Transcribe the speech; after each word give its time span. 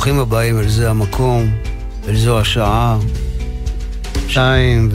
ברוכים 0.00 0.20
הבאים 0.20 0.58
אל 0.58 0.68
זה 0.68 0.90
המקום, 0.90 1.50
אל 2.08 2.16
זו 2.16 2.40
השעה, 2.40 2.98
שתיים 4.28 4.88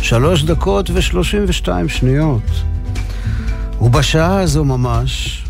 ושלוש 0.00 0.42
דקות 0.42 0.90
ושלושים 0.94 1.44
ושתיים 1.48 1.88
שניות. 1.88 2.42
ובשעה 3.80 4.40
הזו 4.40 4.64
ממש, 4.64 5.44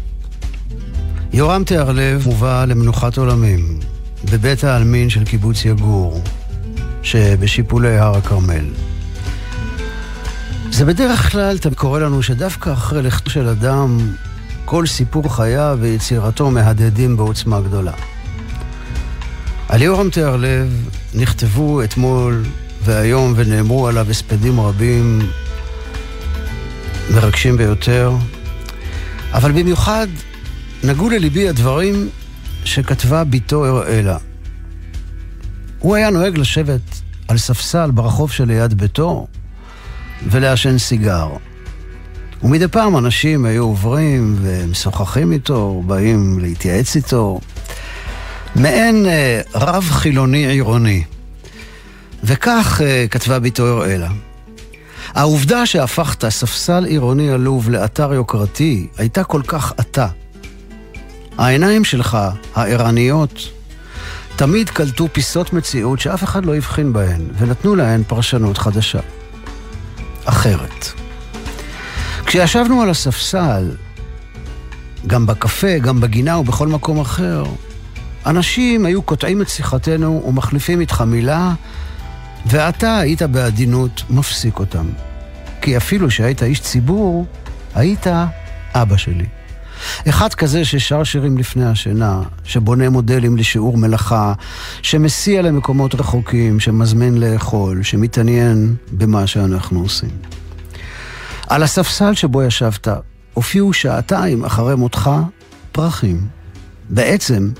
יורם 1.32 1.64
תיארלב 1.64 2.22
מובא 2.26 2.64
למנוחת 2.64 3.18
עולמים 3.18 3.80
בבית 4.32 4.64
העלמין 4.64 5.10
של 5.10 5.24
קיבוץ 5.24 5.64
יגור, 5.64 6.20
שבשיפולי 7.02 7.98
הר 7.98 8.16
הכרמל. 8.16 8.64
זה 10.70 10.84
בדרך 10.84 11.32
כלל 11.32 11.56
קורה 11.74 12.00
לנו 12.00 12.22
שדווקא 12.22 12.72
אחרי 12.72 13.02
לכתו 13.02 13.30
של 13.30 13.48
אדם, 13.48 13.98
כל 14.64 14.86
סיפור 14.86 15.36
חייו 15.36 15.78
ויצירתו 15.80 16.50
מהדהדים 16.50 17.16
בעוצמה 17.16 17.60
גדולה. 17.60 17.92
על 19.72 19.82
יורם 19.82 20.10
תיארלב 20.10 20.88
נכתבו 21.14 21.82
אתמול 21.82 22.44
והיום 22.84 23.32
ונאמרו 23.36 23.88
עליו 23.88 24.10
הספדים 24.10 24.60
רבים 24.60 25.18
מרגשים 27.14 27.56
ביותר, 27.56 28.12
אבל 29.32 29.52
במיוחד 29.52 30.06
נגעו 30.84 31.10
לליבי 31.10 31.48
הדברים 31.48 32.08
שכתבה 32.64 33.24
בתו 33.24 33.66
אראלה. 33.66 34.16
הוא 35.78 35.96
היה 35.96 36.10
נוהג 36.10 36.38
לשבת 36.38 37.00
על 37.28 37.38
ספסל 37.38 37.90
ברחוב 37.90 38.32
שליד 38.32 38.74
ביתו 38.74 39.26
ולעשן 40.30 40.78
סיגר. 40.78 41.28
ומדי 42.42 42.68
פעם 42.68 42.96
אנשים 42.96 43.44
היו 43.44 43.62
עוברים 43.64 44.36
ומשוחחים 44.42 45.32
איתו, 45.32 45.82
באים 45.86 46.38
להתייעץ 46.40 46.96
איתו. 46.96 47.40
מעין 48.56 49.06
אה, 49.06 49.40
רב 49.54 49.84
חילוני 49.90 50.46
עירוני. 50.46 51.04
וכך 52.24 52.80
אה, 52.84 53.04
כתבה 53.10 53.38
בתו 53.38 53.82
אראלה. 53.82 54.08
העובדה 55.08 55.66
שהפכת 55.66 56.28
ספסל 56.28 56.84
עירוני 56.84 57.30
עלוב 57.30 57.70
לאתר 57.70 58.14
יוקרתי 58.14 58.86
הייתה 58.98 59.24
כל 59.24 59.42
כך 59.46 59.72
עתה. 59.76 60.06
העיניים 61.38 61.84
שלך, 61.84 62.18
הערניות, 62.54 63.48
תמיד 64.36 64.70
קלטו 64.70 65.08
פיסות 65.12 65.52
מציאות 65.52 66.00
שאף 66.00 66.24
אחד 66.24 66.44
לא 66.44 66.56
הבחין 66.56 66.92
בהן, 66.92 67.20
ונתנו 67.38 67.76
להן 67.76 68.02
פרשנות 68.06 68.58
חדשה. 68.58 69.00
אחרת. 70.24 70.86
כשישבנו 72.26 72.82
על 72.82 72.90
הספסל, 72.90 73.70
גם 75.06 75.26
בקפה, 75.26 75.78
גם 75.78 76.00
בגינה 76.00 76.38
ובכל 76.38 76.68
מקום 76.68 77.00
אחר, 77.00 77.44
אנשים 78.26 78.86
היו 78.86 79.02
קוטעים 79.02 79.42
את 79.42 79.48
שיחתנו 79.48 80.22
ומחליפים 80.26 80.80
איתך 80.80 81.00
מילה, 81.00 81.52
ואתה 82.46 82.98
היית 82.98 83.22
בעדינות 83.22 84.02
מפסיק 84.10 84.58
אותם. 84.58 84.86
כי 85.60 85.76
אפילו 85.76 86.10
שהיית 86.10 86.42
איש 86.42 86.60
ציבור, 86.60 87.26
היית 87.74 88.06
אבא 88.74 88.96
שלי. 88.96 89.26
אחד 90.08 90.34
כזה 90.34 90.64
ששר 90.64 91.04
שירים 91.04 91.38
לפני 91.38 91.66
השינה, 91.66 92.22
שבונה 92.44 92.90
מודלים 92.90 93.36
לשיעור 93.36 93.76
מלאכה, 93.76 94.32
שמסיע 94.82 95.42
למקומות 95.42 95.94
רחוקים, 95.94 96.60
שמזמין 96.60 97.18
לאכול, 97.18 97.82
שמתעניין 97.82 98.74
במה 98.92 99.26
שאנחנו 99.26 99.80
עושים. 99.80 100.10
על 101.46 101.62
הספסל 101.62 102.14
שבו 102.14 102.42
ישבת 102.42 102.88
הופיעו 103.34 103.72
שעתיים 103.72 104.44
אחרי 104.44 104.76
מותך 104.76 105.10
פרחים. 105.72 106.26
בעצם 106.88 107.50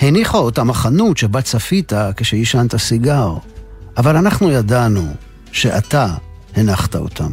הניחה 0.00 0.38
אותם 0.38 0.70
החנות 0.70 1.16
שבה 1.16 1.42
צפית 1.42 1.92
כשעישנת 2.16 2.76
סיגר, 2.76 3.34
אבל 3.96 4.16
אנחנו 4.16 4.50
ידענו 4.50 5.14
שאתה 5.52 6.14
הנחת 6.56 6.96
אותם. 6.96 7.32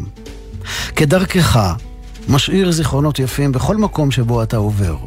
כדרכך, 0.95 1.73
משאיר 2.29 2.71
זיכרונות 2.71 3.19
יפים 3.19 3.51
בכל 3.51 3.77
מקום 3.77 4.11
שבו 4.11 4.43
אתה 4.43 4.57
עובר. 4.57 4.97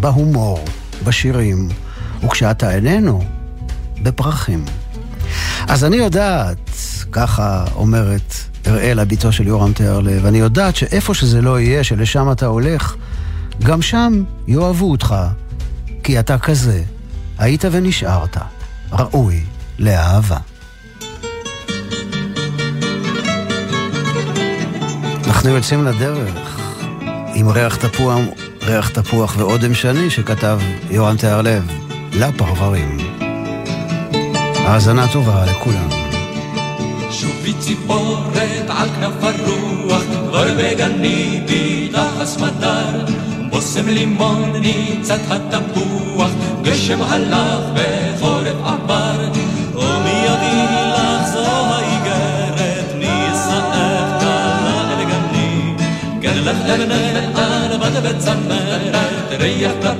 בהומור, 0.00 0.64
בשירים, 1.04 1.68
וכשאתה 2.24 2.74
איננו, 2.74 3.24
בפרחים. 4.02 4.64
אז 5.68 5.84
אני 5.84 5.96
יודעת, 5.96 6.70
ככה 7.12 7.64
אומרת 7.74 8.34
אראלה, 8.66 9.04
בתו 9.04 9.32
של 9.32 9.46
יורם 9.46 9.72
תיארלב, 9.72 10.26
אני 10.26 10.38
יודעת 10.38 10.76
שאיפה 10.76 11.14
שזה 11.14 11.42
לא 11.42 11.60
יהיה, 11.60 11.84
שלשם 11.84 12.32
אתה 12.32 12.46
הולך, 12.46 12.94
גם 13.62 13.82
שם 13.82 14.24
יאהבו 14.48 14.90
אותך, 14.90 15.14
כי 16.02 16.20
אתה 16.20 16.38
כזה. 16.38 16.82
היית 17.38 17.64
ונשארת, 17.70 18.36
ראוי 18.92 19.40
לאהבה. 19.78 20.36
אנחנו 25.26 25.50
יוצאים 25.50 25.84
לדרך 25.84 26.60
עם 27.34 27.48
ריח 27.48 27.76
תפוח, 27.76 28.18
ריח 28.62 28.88
תפוח 28.88 29.34
ואודם 29.38 29.74
שני 29.74 30.10
שכתב 30.10 30.60
יורם 30.90 31.16
תיארלב, 31.16 31.70
לפרברים. 32.12 32.98
האזנה 34.56 35.12
טובה 35.12 35.44
לכולם. 35.46 35.88
שובי 37.10 37.52
ציפורת 37.58 38.36
על 38.68 38.88
כנף 38.88 39.22
הרוח, 39.22 40.02
כבר 40.02 40.46
בגני 40.58 41.42
בידחס 41.46 42.36
מדר, 42.36 43.04
בושם 43.50 43.88
לימון 43.88 44.52
ניצת 44.60 45.20
התפוח, 45.30 46.30
גשם 46.62 47.02
הלך 47.02 47.60
וחורף 47.74 48.56
עבר, 48.64 49.28
ומי 49.74 50.24
יביא 50.26 50.64
לך 50.72 51.26
זו 51.32 51.46
האיגרת, 51.46 52.94
נישאך 52.94 54.20
קלה 54.20 54.90
אל 54.90 55.04
גני, 55.04 55.74
גן 56.20 56.38
לך 56.38 56.56
לבנת 56.68 57.38
ענבת 57.38 57.92
וצמרת, 58.02 58.94
ריח 59.30 59.72
תפוח, 59.80 59.99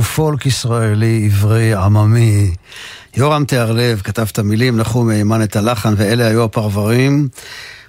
זהו 0.00 0.08
פולק 0.08 0.46
ישראלי 0.46 1.26
עברי 1.26 1.74
עממי. 1.74 2.50
יורם 3.16 3.44
תיארלב 3.44 4.00
כתב 4.04 4.26
את 4.32 4.38
המילים, 4.38 4.76
נחום 4.76 5.06
מהימן 5.06 5.42
את 5.42 5.56
הלחן, 5.56 5.94
ואלה 5.96 6.26
היו 6.26 6.44
הפרברים. 6.44 7.28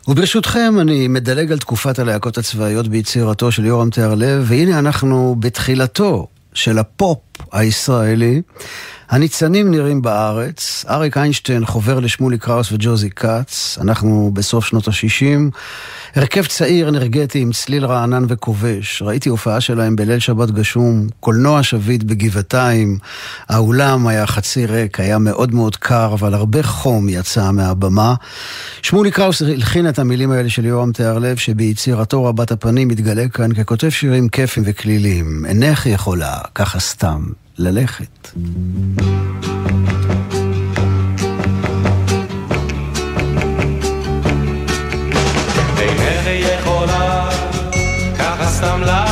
וברשותכם, 0.07 0.73
אני 0.81 1.07
מדלג 1.07 1.51
על 1.51 1.59
תקופת 1.59 1.99
הלהקות 1.99 2.37
הצבאיות 2.37 2.87
ביצירתו 2.87 3.51
של 3.51 3.65
יורם 3.65 3.89
תיארלב, 3.89 4.45
והנה 4.47 4.79
אנחנו 4.79 5.35
בתחילתו 5.39 6.27
של 6.53 6.79
הפופ 6.79 7.17
הישראלי. 7.51 8.41
הניצנים 9.11 9.71
נראים 9.71 10.01
בארץ, 10.01 10.85
אריק 10.89 11.17
איינשטיין 11.17 11.65
חובר 11.65 11.99
לשמולי 11.99 12.37
קראוס 12.37 12.71
וג'וזי 12.71 13.09
כץ, 13.09 13.77
אנחנו 13.81 14.31
בסוף 14.33 14.65
שנות 14.65 14.87
ה-60. 14.87 15.57
הרכב 16.15 16.45
צעיר, 16.45 16.89
אנרגטי, 16.89 17.39
עם 17.39 17.51
צליל 17.51 17.85
רענן 17.85 18.25
וכובש. 18.27 19.01
ראיתי 19.01 19.29
הופעה 19.29 19.61
שלהם 19.61 19.95
בליל 19.95 20.19
שבת 20.19 20.51
גשום, 20.51 21.07
קולנוע 21.19 21.63
שביט 21.63 22.03
בגבעתיים. 22.03 22.97
האולם 23.49 24.07
היה 24.07 24.27
חצי 24.27 24.65
ריק, 24.65 24.99
היה 24.99 25.17
מאוד 25.17 25.53
מאוד 25.53 25.75
קר, 25.75 26.13
אבל 26.13 26.33
הרבה 26.33 26.63
חום 26.63 27.09
יצא 27.09 27.51
מהבמה. 27.51 28.15
שמולי 28.81 29.11
קראוס 29.11 29.41
הלחין 29.41 29.89
את 29.89 29.99
המילים 29.99 30.31
האלה 30.31 30.49
של 30.49 30.65
יורם 30.65 30.91
תיארלב, 30.91 31.37
שביצירתו 31.37 32.23
רבת 32.23 32.51
הפנים 32.51 32.87
מתגלה 32.87 33.27
כאן 33.27 33.53
ככותב 33.53 33.89
שירים 33.89 34.29
כיפים 34.29 34.63
וכלילים. 34.65 35.45
אינך 35.45 35.85
יכולה, 35.85 36.37
ככה 36.55 36.79
סתם, 36.79 37.23
ללכת. 37.57 38.29
אינני 45.77 46.43
יכולה 46.59 47.29
ככה 48.19 48.45
סתם 48.49 48.81
לה 48.81 49.10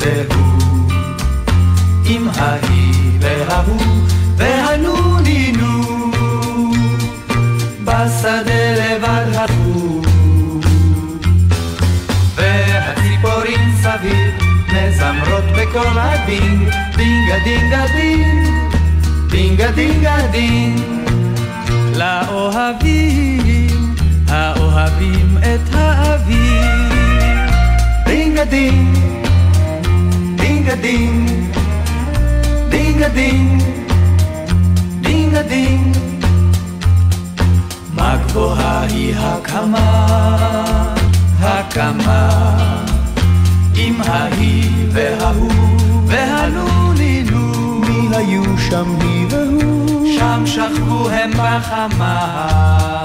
והוא, 0.00 0.90
עם 2.04 2.28
ההיא 2.36 3.18
וההוא, 3.20 3.82
והנונינו, 4.36 5.82
בשדה 7.84 8.74
לבד 8.78 9.34
ההוא. 9.34 10.04
והציפורים 12.36 13.74
סביב 13.82 14.34
מזמרות 14.68 15.44
בקול 15.56 15.98
הדינג, 15.98 16.68
דינגה 16.96 17.38
דינגה 17.44 17.84
דינג, 17.96 18.48
דינגה 19.30 19.70
דינגה 19.70 20.16
דינג. 20.30 20.80
לאוהבים, 21.96 23.94
האוהבים 24.28 25.38
את 25.38 25.74
האביב. 25.74 26.58
דינגה 28.06 28.44
דינג. 28.44 29.17
דינג 30.76 30.78
הדינג, 30.78 31.30
דינג 32.68 33.02
דינג 35.00 35.34
הדינג. 35.34 35.96
מה 37.94 38.16
גבוהה 38.16 38.82
היא 38.82 39.14
הקמה, 39.16 40.06
הקמה, 41.40 42.28
עם 43.74 44.00
ההיא 44.00 44.86
וההוא 44.92 45.52
והנונינו. 46.06 47.80
מי 47.80 48.16
היו 48.16 48.58
שם 48.58 48.96
היא 49.00 49.26
והוא? 49.30 50.18
שם 50.18 50.42
שכבו 50.46 51.08
הם 51.08 51.30
בחמה, 51.30 53.02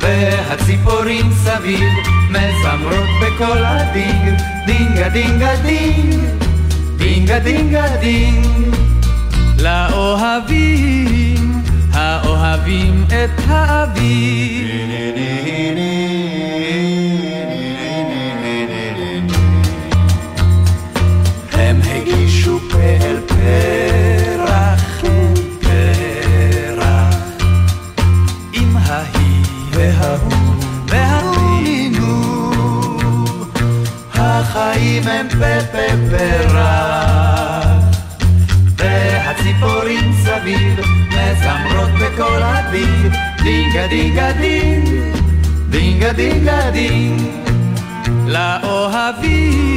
והציפורים 0.00 1.30
סביב. 1.44 2.07
מזמרות 2.30 3.08
בכל 3.20 3.58
הדינג, 3.64 4.40
דינגה 4.66 5.08
דינגה 5.08 5.56
דינג, 5.62 6.14
דינגה 6.96 7.38
דינגה 7.38 7.96
דינג. 8.00 8.74
לאוהבים, 9.62 11.52
האוהבים 11.92 13.04
את 13.08 13.40
האביב. 13.48 14.68
ממפפפ 35.08 35.96
ורק. 36.10 37.78
והציפורים 38.76 40.12
סביב 40.24 40.80
מזמרות 41.08 41.90
בכל 42.00 42.42
אביב, 42.42 43.12
דינגה 43.42 43.86
דינגה 43.86 44.32
דינג, 44.32 44.88
דינגה 45.70 46.12
דינגה 46.12 46.70
דינג, 46.70 47.22
לאוהבים. 48.26 49.68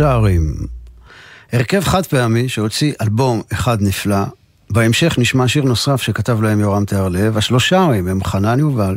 שערים. 0.00 0.54
הרכב 1.52 1.80
חד 1.80 2.06
פעמי 2.06 2.48
שהוציא 2.48 2.92
אלבום 3.02 3.42
אחד 3.52 3.82
נפלא, 3.82 4.24
בהמשך 4.70 5.14
נשמע 5.18 5.48
שיר 5.48 5.64
נוסף 5.64 6.02
שכתב 6.02 6.42
להם 6.42 6.60
יורם 6.60 6.84
תיארלב, 6.84 7.36
השלושה 7.36 7.68
שערים 7.68 8.08
הם 8.08 8.24
חנן 8.24 8.58
יובל, 8.58 8.96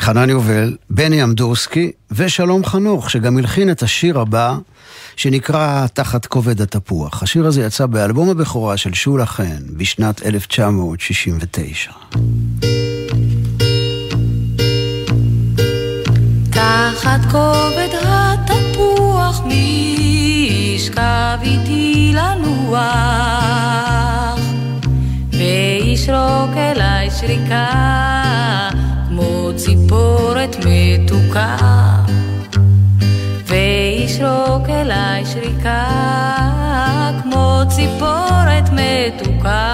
חנן 0.00 0.30
יובל, 0.30 0.76
בני 0.90 1.24
אמדורסקי 1.24 1.92
ושלום 2.10 2.64
חנוך, 2.64 3.10
שגם 3.10 3.38
הלחין 3.38 3.70
את 3.70 3.82
השיר 3.82 4.20
הבא, 4.20 4.56
שנקרא 5.16 5.86
תחת 5.86 6.26
כובד 6.26 6.60
התפוח. 6.60 7.22
השיר 7.22 7.46
הזה 7.46 7.62
יצא 7.62 7.86
באלבום 7.86 8.30
הבכורה 8.30 8.76
של 8.76 8.94
שולה 8.94 9.26
חן 9.26 9.62
בשנת 9.76 10.26
1969. 10.26 11.92
תחת 16.50 17.20
כובד 17.30 17.95
ישכב 20.86 21.38
איתי 21.42 22.12
לנוח, 22.14 22.78
וישרוק 25.30 26.56
אליי 26.56 27.10
שריקה, 27.10 27.68
כמו 29.08 29.50
ציפורת 29.56 30.56
מתוקה. 30.66 31.56
וישרוק 33.46 34.68
אליי 34.68 35.26
שריקה, 35.26 35.84
כמו 37.22 37.62
ציפורת 37.68 38.70
מתוקה. 38.72 39.72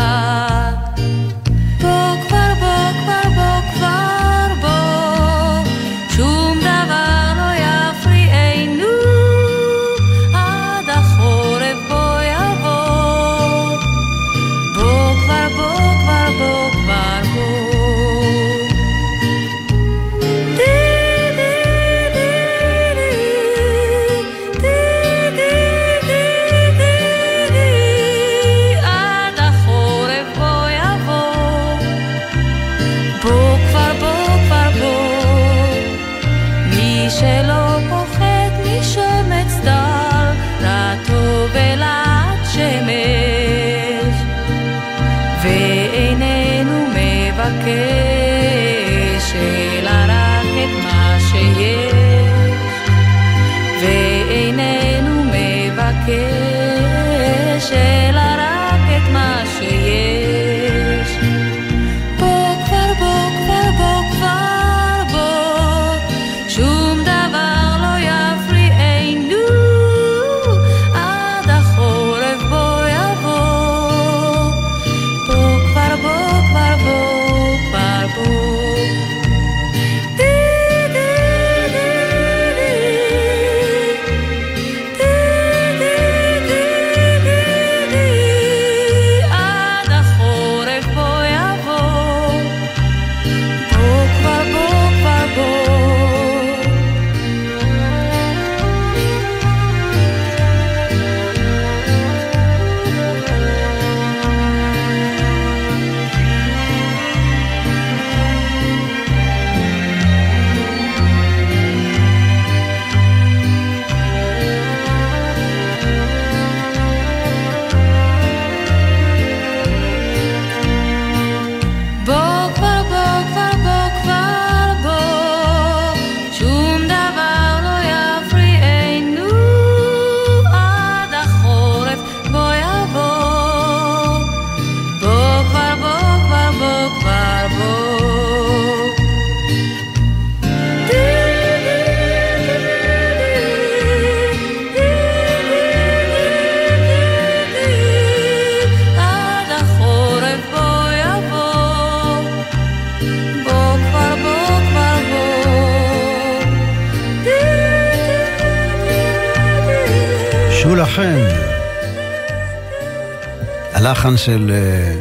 הלחן 164.04 164.16
של 164.16 164.50
אה, 164.54 165.00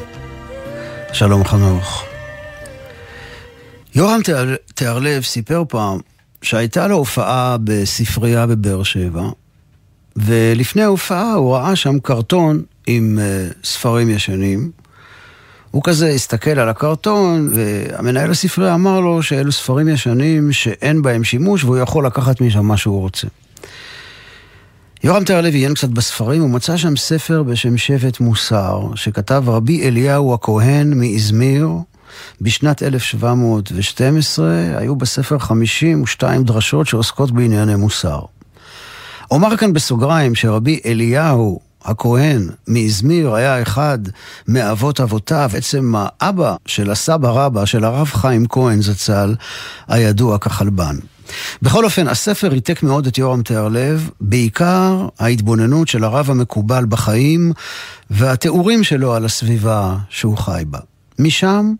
שלום 1.13 1.45
חנוך. 1.45 2.03
יורם 3.95 4.19
תיארלב 4.75 5.23
סיפר 5.23 5.63
פעם 5.69 5.97
שהייתה 6.41 6.87
לו 6.87 6.95
הופעה 6.95 7.57
בספרייה 7.63 8.47
בבאר 8.47 8.83
שבע, 8.83 9.29
ולפני 10.15 10.83
ההופעה 10.83 11.33
הוא 11.33 11.55
ראה 11.55 11.75
שם 11.75 11.99
קרטון 11.99 12.63
עם 12.87 13.19
uh, 13.19 13.53
ספרים 13.63 14.09
ישנים. 14.09 14.71
הוא 15.71 15.83
כזה 15.83 16.09
הסתכל 16.09 16.59
על 16.59 16.69
הקרטון, 16.69 17.49
והמנהל 17.55 18.31
הספרייה 18.31 18.73
אמר 18.73 18.99
לו 18.99 19.23
שאלו 19.23 19.51
ספרים 19.51 19.87
ישנים 19.87 20.51
שאין 20.51 21.01
בהם 21.01 21.23
שימוש 21.23 21.63
והוא 21.63 21.77
יכול 21.77 22.05
לקחת 22.05 22.41
משם 22.41 22.65
מה 22.65 22.77
שהוא 22.77 23.01
רוצה. 23.01 23.27
יורם 25.03 25.23
תיארלב 25.23 25.53
עיין 25.53 25.73
קצת 25.73 25.89
בספרים, 25.89 26.41
הוא 26.41 26.49
מצא 26.49 26.77
שם 26.77 26.95
ספר 26.95 27.43
בשם 27.43 27.77
שבט 27.77 28.19
מוסר, 28.19 28.81
שכתב 28.95 29.43
רבי 29.47 29.87
אליהו 29.87 30.33
הכהן 30.33 30.93
מאזמיר 30.99 31.69
בשנת 32.41 32.83
1712, 32.83 34.47
היו 34.77 34.95
בספר 34.95 35.39
52 35.39 36.43
דרשות 36.43 36.87
שעוסקות 36.87 37.31
בענייני 37.31 37.75
מוסר. 37.75 38.19
אומר 39.31 39.57
כאן 39.57 39.73
בסוגריים 39.73 40.35
שרבי 40.35 40.79
אליהו 40.85 41.59
הכהן 41.83 42.49
מאזמיר 42.67 43.33
היה 43.35 43.61
אחד 43.61 43.99
מאבות 44.47 44.99
אבותיו, 44.99 45.49
בעצם 45.53 45.93
האבא 45.97 46.55
של 46.65 46.91
הסבא 46.91 47.29
רבא 47.29 47.65
של 47.65 47.83
הרב 47.83 48.07
חיים 48.07 48.45
כהן 48.49 48.81
זצ"ל, 48.81 49.35
הידוע 49.87 50.37
כחלבן. 50.37 50.95
בכל 51.61 51.85
אופן, 51.85 52.07
הספר 52.07 52.47
ריתק 52.47 52.83
מאוד 52.83 53.07
את 53.07 53.17
יורם 53.17 53.41
תיארלב, 53.41 54.09
בעיקר 54.21 55.07
ההתבוננות 55.19 55.87
של 55.87 56.03
הרב 56.03 56.29
המקובל 56.29 56.85
בחיים 56.89 57.53
והתיאורים 58.09 58.83
שלו 58.83 59.13
על 59.13 59.25
הסביבה 59.25 59.97
שהוא 60.09 60.37
חי 60.37 60.63
בה. 60.67 60.79
משם, 61.19 61.73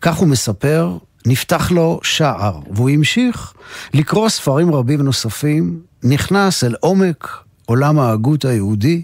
כך 0.00 0.16
הוא 0.16 0.28
מספר, 0.28 0.96
נפתח 1.26 1.70
לו 1.70 2.00
שער, 2.02 2.58
והוא 2.70 2.90
המשיך 2.90 3.52
לקרוא 3.94 4.28
ספרים 4.28 4.74
רבים 4.74 5.02
נוספים, 5.02 5.80
נכנס 6.02 6.64
אל 6.64 6.74
עומק 6.80 7.28
עולם 7.66 7.98
ההגות 7.98 8.44
היהודי, 8.44 9.02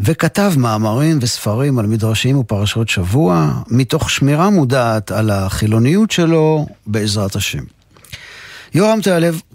וכתב 0.00 0.52
מאמרים 0.56 1.18
וספרים 1.20 1.78
על 1.78 1.86
מדרשים 1.86 2.38
ופרשות 2.38 2.88
שבוע, 2.88 3.52
מתוך 3.68 4.10
שמירה 4.10 4.50
מודעת 4.50 5.10
על 5.10 5.30
החילוניות 5.30 6.10
שלו, 6.10 6.66
בעזרת 6.86 7.36
השם. 7.36 7.62
יורם 8.74 8.98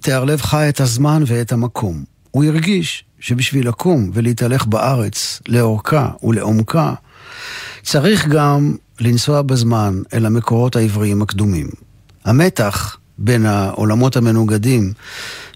תיארלב, 0.02 0.42
חי 0.42 0.70
את 0.70 0.80
הזמן 0.82 1.24
ואת 1.28 1.52
המקום. 1.52 2.04
הוא 2.32 2.46
הרגיש 2.46 3.04
שבשביל 3.20 3.68
לקום 3.68 4.12
ולהתהלך 4.14 4.66
בארץ, 4.66 5.42
לאורכה 5.48 6.10
ולעומקה, 6.24 6.94
צריך 7.84 8.28
גם 8.28 8.76
לנסוע 9.00 9.42
בזמן 9.42 10.02
אל 10.14 10.26
המקורות 10.26 10.76
העבריים 10.76 11.22
הקדומים. 11.22 11.68
המתח 12.26 12.98
בין 13.18 13.46
העולמות 13.46 14.18
המנוגדים, 14.18 14.94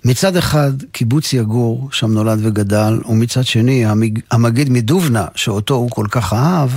מצד 0.06 0.36
אחד 0.36 0.72
קיבוץ 0.92 1.34
יגור, 1.34 1.90
שם 1.92 2.12
נולד 2.12 2.40
וגדל, 2.42 3.00
ומצד 3.10 3.46
שני 3.46 3.86
המגיד 4.32 4.70
מדובנה, 4.70 5.26
שאותו 5.36 5.74
הוא 5.74 5.90
כל 5.92 6.06
כך 6.12 6.34
אהב, 6.34 6.70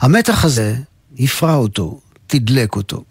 המתח 0.00 0.44
הזה 0.44 0.76
הפרע 1.18 1.54
אותו, 1.54 2.00
תדלק 2.26 2.76
אותו. 2.76 3.04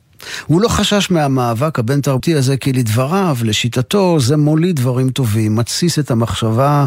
הוא 0.48 0.62
לא 0.62 0.67
חשש 0.67 1.12
מהמאבק 1.12 1.79
הבין-תרבותי 1.79 2.36
הזה, 2.36 2.57
כי 2.57 2.74
לדבריו, 2.74 3.38
לשיטתו, 3.43 4.19
זה 4.19 4.38
מוליד 4.38 4.75
דברים 4.75 5.09
טובים, 5.09 5.55
מתסיס 5.55 6.00
את 6.00 6.12
המחשבה, 6.12 6.86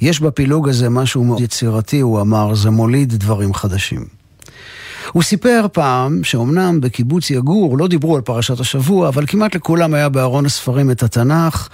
יש 0.00 0.20
בפילוג 0.20 0.68
הזה 0.68 0.88
משהו 0.88 1.24
מאוד 1.24 1.40
יצירתי, 1.40 2.00
הוא 2.00 2.20
אמר, 2.20 2.54
זה 2.54 2.70
מוליד 2.70 3.14
דברים 3.14 3.54
חדשים. 3.54 4.23
הוא 5.12 5.22
סיפר 5.22 5.66
פעם 5.72 6.24
שאומנם 6.24 6.80
בקיבוץ 6.80 7.30
יגור 7.30 7.78
לא 7.78 7.88
דיברו 7.88 8.16
על 8.16 8.22
פרשת 8.22 8.60
השבוע, 8.60 9.08
אבל 9.08 9.26
כמעט 9.26 9.54
לכולם 9.54 9.94
היה 9.94 10.08
בארון 10.08 10.46
הספרים 10.46 10.90
את 10.90 11.02
התנ"ך 11.02 11.68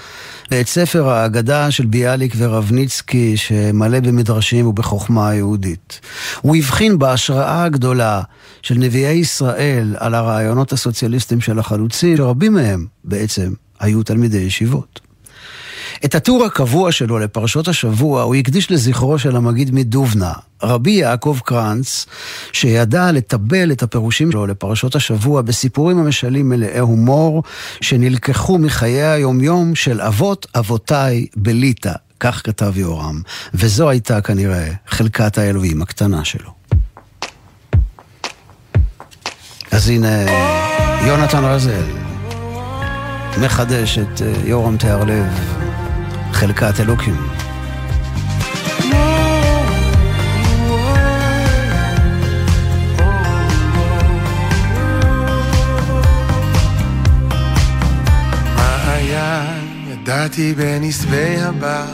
ואת 0.50 0.68
ספר 0.68 1.08
האגדה 1.08 1.70
של 1.70 1.86
ביאליק 1.86 2.34
ורבניצקי 2.36 3.36
שמלא 3.36 4.00
במדרשים 4.00 4.66
ובחוכמה 4.66 5.28
היהודית. 5.28 6.00
הוא 6.40 6.56
הבחין 6.56 6.98
בהשראה 6.98 7.64
הגדולה 7.64 8.22
של 8.62 8.74
נביאי 8.74 9.12
ישראל 9.12 9.96
על 9.98 10.14
הרעיונות 10.14 10.72
הסוציאליסטיים 10.72 11.40
של 11.40 11.58
החלוצים, 11.58 12.16
שרבים 12.16 12.52
מהם 12.52 12.86
בעצם 13.04 13.52
היו 13.80 14.02
תלמידי 14.02 14.38
ישיבות. 14.38 15.09
את 16.04 16.14
הטור 16.14 16.44
הקבוע 16.44 16.92
שלו 16.92 17.18
לפרשות 17.18 17.68
השבוע 17.68 18.22
הוא 18.22 18.34
הקדיש 18.34 18.70
לזכרו 18.70 19.18
של 19.18 19.36
המגיד 19.36 19.74
מדובנה, 19.74 20.32
רבי 20.62 20.90
יעקב 20.90 21.38
קרנץ, 21.44 22.06
שידע 22.52 23.12
לטבל 23.12 23.72
את 23.72 23.82
הפירושים 23.82 24.30
שלו 24.30 24.46
לפרשות 24.46 24.94
השבוע 24.94 25.42
בסיפורים 25.42 25.98
המשלים 25.98 26.48
מלאי 26.48 26.78
הומור, 26.78 27.42
שנלקחו 27.80 28.58
מחיי 28.58 29.02
היומיום 29.02 29.74
של 29.74 30.00
אבות 30.00 30.46
אבותיי 30.54 31.26
בליטא, 31.36 31.92
כך 32.20 32.40
כתב 32.44 32.72
יורם, 32.76 33.22
וזו 33.54 33.88
הייתה 33.88 34.20
כנראה 34.20 34.68
חלקת 34.88 35.38
האלוהים 35.38 35.82
הקטנה 35.82 36.24
שלו. 36.24 36.50
אז 39.70 39.88
הנה, 39.88 40.24
יונתן 41.06 41.44
רזל 41.44 41.84
מחדש 43.40 43.98
את 43.98 44.22
אה, 44.22 44.32
יורם 44.44 44.76
תיארלב. 44.76 45.59
חלקת 46.32 46.80
אלוקים. 46.80 47.16
ידעתי 60.10 60.54
בנסבי 60.54 61.36
הבר, 61.40 61.84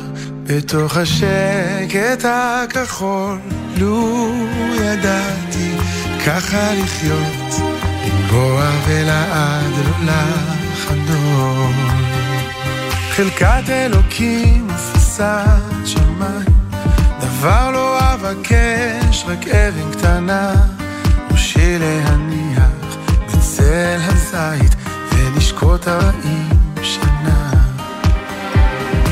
בתוך 0.43 0.97
השקט 0.97 2.25
הכחול, 2.25 3.39
לו 3.77 4.33
ידעתי 4.75 5.77
ככה 6.27 6.75
לחיות, 6.75 7.71
לנבוע 8.05 8.71
ולעד 8.87 9.73
לא 9.85 10.13
לחדול. 10.13 12.06
חלקת 13.17 13.71
אלוקים 13.71 14.69
ופיסת 14.69 15.27
שמיים, 15.85 16.69
דבר 17.21 17.71
לא 17.71 17.99
אבקש, 18.15 19.25
רק 19.27 19.49
אבן 19.49 19.93
קטנה, 19.93 20.53
ראשי 21.31 21.79
להניח 21.79 22.63
בצל 23.27 23.99
הזית 24.01 24.75
ולשקוט 25.13 25.89
ארבעים 25.89 26.49
שנה. 26.83 27.51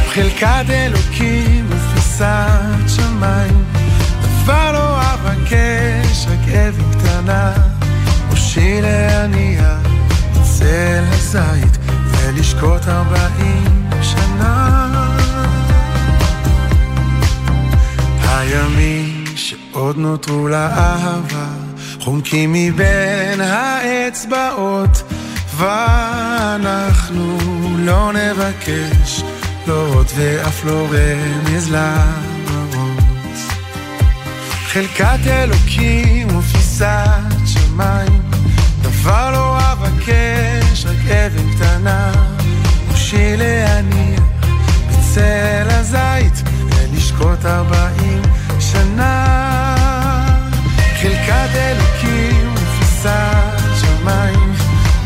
חלקת 0.09 0.65
אלוקים 0.71 1.67
ופיסת 1.69 2.89
שמיים, 2.89 3.65
דבר 4.21 4.73
לא 4.73 5.01
אבקש, 5.01 6.27
רק 6.27 6.49
אבן 6.49 6.99
קטנה, 6.99 7.53
ראשי 8.31 8.81
להניח 8.83 9.79
בצל 10.33 11.05
הזית 11.13 11.79
ולשקוט 12.11 12.89
ארבעים 12.89 13.74
הימים 18.39 19.25
שעוד 19.37 19.97
נותרו 19.99 20.49
לאהבה 20.49 21.47
חומקים 22.01 22.53
מבין 22.53 23.41
האצבעות 23.41 25.03
ואנחנו 25.57 27.39
לא 27.79 28.13
נבקש 28.13 29.23
לא 29.67 29.87
עוד 29.95 30.07
ואף 30.17 30.65
לא 30.65 30.87
רמז 30.91 31.71
למרות 31.71 33.05
חלקת 34.67 35.27
אלוקים 35.27 36.37
ופיסת 36.37 37.47
שמיים 37.47 38.23
דבר 38.83 39.31
לא 39.31 39.59
אבקש 39.73 40.87
רק 40.87 41.11
אבן 41.11 41.55
קטנה 41.57 42.13
בשביל 42.93 43.41
להניח 43.41 44.23
בצל 44.89 45.67
הזית 45.69 46.54
ולשקוט 47.15 47.47
ארבעים 47.47 48.23
שנה. 48.61 49.27
חלקת 51.03 51.55
אלוקים 51.55 52.55
ותפיסת 52.55 53.59
שמיים, 53.81 54.55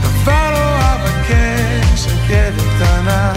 דבר 0.03 0.51
לא 0.51 0.79
אבקש 0.95 2.07
רכבת 2.07 2.63
קטנה. 2.77 3.33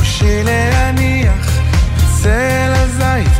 בשביל 0.00 0.46
להניח 0.46 1.60
בצל 1.96 2.72
הזית 2.74 3.32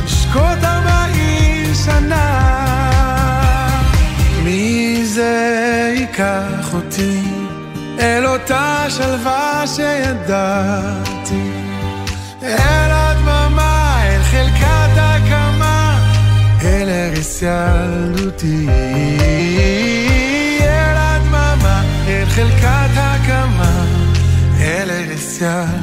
ולשקוט 0.00 0.64
ארבעים 0.64 1.74
שנה. 1.84 2.38
מי 4.44 5.02
זה 5.04 5.94
ייקח 5.96 6.74
אותי? 6.74 7.22
אל 7.98 8.26
אותה 8.26 8.84
שלווה 8.88 9.64
שידעתי, 9.66 11.01
ילדותי. 17.42 18.66
אל 20.60 20.96
הדממה, 20.96 21.82
אל 22.06 22.24
חלקת 22.26 22.90
הקמה, 22.96 23.84
אל 24.60 24.90
ארץ 24.90 25.38
ילדותי. 25.38 25.81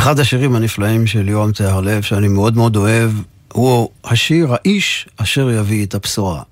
אחד 0.00 0.20
השירים 0.20 0.54
הנפלאים 0.54 1.06
של 1.06 1.28
יורם 1.28 1.52
תיארלב, 1.52 2.02
שאני 2.02 2.28
מאוד 2.28 2.56
מאוד 2.56 2.76
אוהב, 2.76 3.10
הוא 3.52 3.88
השיר 4.04 4.54
"האיש 4.54 5.08
אשר 5.16 5.50
יביא 5.50 5.86
את 5.86 5.94
הבשורה". 5.94 6.42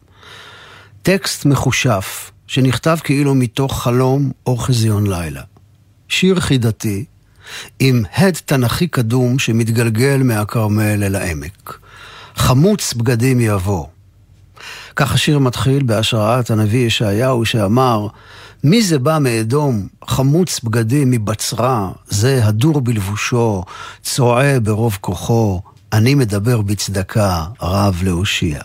טקסט 1.02 1.44
מחושף, 1.44 2.30
שנכתב 2.46 2.98
כאילו 3.04 3.34
מתוך 3.34 3.82
חלום 3.82 4.30
או 4.46 4.56
חזיון 4.56 5.06
לילה. 5.06 5.42
שיר 6.08 6.40
חידתי, 6.40 7.04
עם 7.80 8.02
הד 8.16 8.34
תנכי 8.44 8.88
קדום 8.88 9.38
שמתגלגל 9.38 10.20
מהכרמל 10.24 11.04
אל 11.04 11.14
העמק. 11.14 11.78
חמוץ 12.36 12.94
בגדים 12.94 13.40
יבוא. 13.40 13.86
כך 14.96 15.12
השיר 15.14 15.38
מתחיל 15.38 15.82
בהשראת 15.82 16.50
הנביא 16.50 16.86
ישעיהו 16.86 17.46
שאמר, 17.46 18.08
מי 18.64 18.82
זה 18.82 18.98
בא 18.98 19.18
מאדום, 19.20 19.88
חמוץ 20.08 20.60
בגדים 20.60 21.10
מבצרה, 21.10 21.90
זה 22.08 22.40
הדור 22.44 22.80
בלבושו, 22.80 23.64
צועה 24.02 24.60
ברוב 24.60 24.98
כוחו, 25.00 25.60
אני 25.92 26.14
מדבר 26.14 26.62
בצדקה, 26.62 27.44
רב 27.62 28.00
להושיע. 28.02 28.60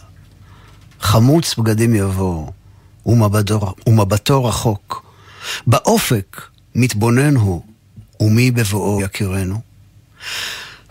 חמוץ 1.02 1.56
בגדים 1.56 1.96
יבוא, 1.96 2.48
ומבטו, 3.06 3.74
ומבטו 3.88 4.46
רחוק. 4.46 5.06
באופק 5.68 6.42
מתבונן 6.76 7.36
הוא, 7.36 7.62
ומי 8.20 8.52
בבואו 8.52 9.02
יכירנו. 9.02 9.60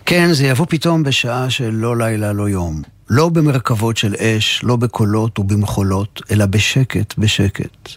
כן, 0.05 0.33
זה 0.33 0.47
יבוא 0.47 0.65
פתאום 0.69 1.03
בשעה 1.03 1.49
של 1.49 1.69
לא 1.69 1.97
לילה, 1.97 2.33
לא 2.33 2.49
יום. 2.49 2.81
לא 3.09 3.29
במרכבות 3.29 3.97
של 3.97 4.15
אש, 4.15 4.59
לא 4.63 4.75
בקולות 4.75 5.39
ובמחולות, 5.39 6.21
אלא 6.31 6.45
בשקט, 6.45 7.17
בשקט. 7.17 7.89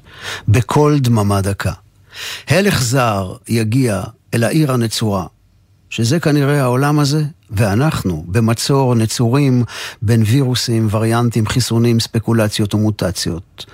בקול 0.49 0.99
דממה 0.99 1.41
דקה. 1.41 1.73
הלך 2.49 2.83
זר 2.83 3.35
יגיע 3.49 4.03
אל 4.35 4.45
העיר 4.45 4.73
הנצורה, 4.73 5.27
שזה 5.91 6.21
כנראה 6.21 6.63
העולם 6.63 6.99
הזה, 6.99 7.25
ואנחנו 7.51 8.25
במצור 8.29 8.95
נצורים 8.95 9.65
בין 10.03 10.23
וירוסים, 10.27 10.89
וריאנטים, 10.91 11.47
חיסונים, 11.47 12.01
ספקולציות 12.01 12.75
ומוטציות. 12.75 13.67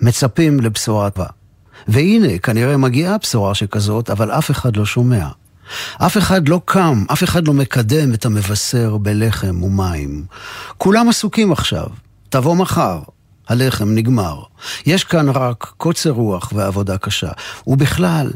מצפים 0.00 0.60
לבשורה 0.60 1.10
טובה. 1.10 1.28
והנה, 1.88 2.38
כנראה 2.38 2.76
מגיעה 2.76 3.18
בשורה 3.18 3.54
שכזאת, 3.54 4.10
אבל 4.10 4.30
אף 4.30 4.50
אחד 4.50 4.76
לא 4.76 4.86
שומע. 4.86 5.28
אף 5.98 6.18
אחד 6.18 6.48
לא 6.48 6.60
קם, 6.64 7.04
אף 7.12 7.24
אחד 7.24 7.48
לא 7.48 7.54
מקדם 7.54 8.14
את 8.14 8.26
המבשר 8.26 8.96
בלחם 8.96 9.62
ומים. 9.62 10.24
כולם 10.78 11.08
עסוקים 11.08 11.52
עכשיו, 11.52 11.86
תבוא 12.28 12.56
מחר, 12.56 13.00
הלחם 13.48 13.88
נגמר. 13.94 14.42
יש 14.86 15.04
כאן 15.04 15.28
רק 15.28 15.72
קוצר 15.76 16.10
רוח 16.10 16.52
ועבודה 16.54 16.98
קשה. 16.98 17.30
ובכלל, 17.66 18.30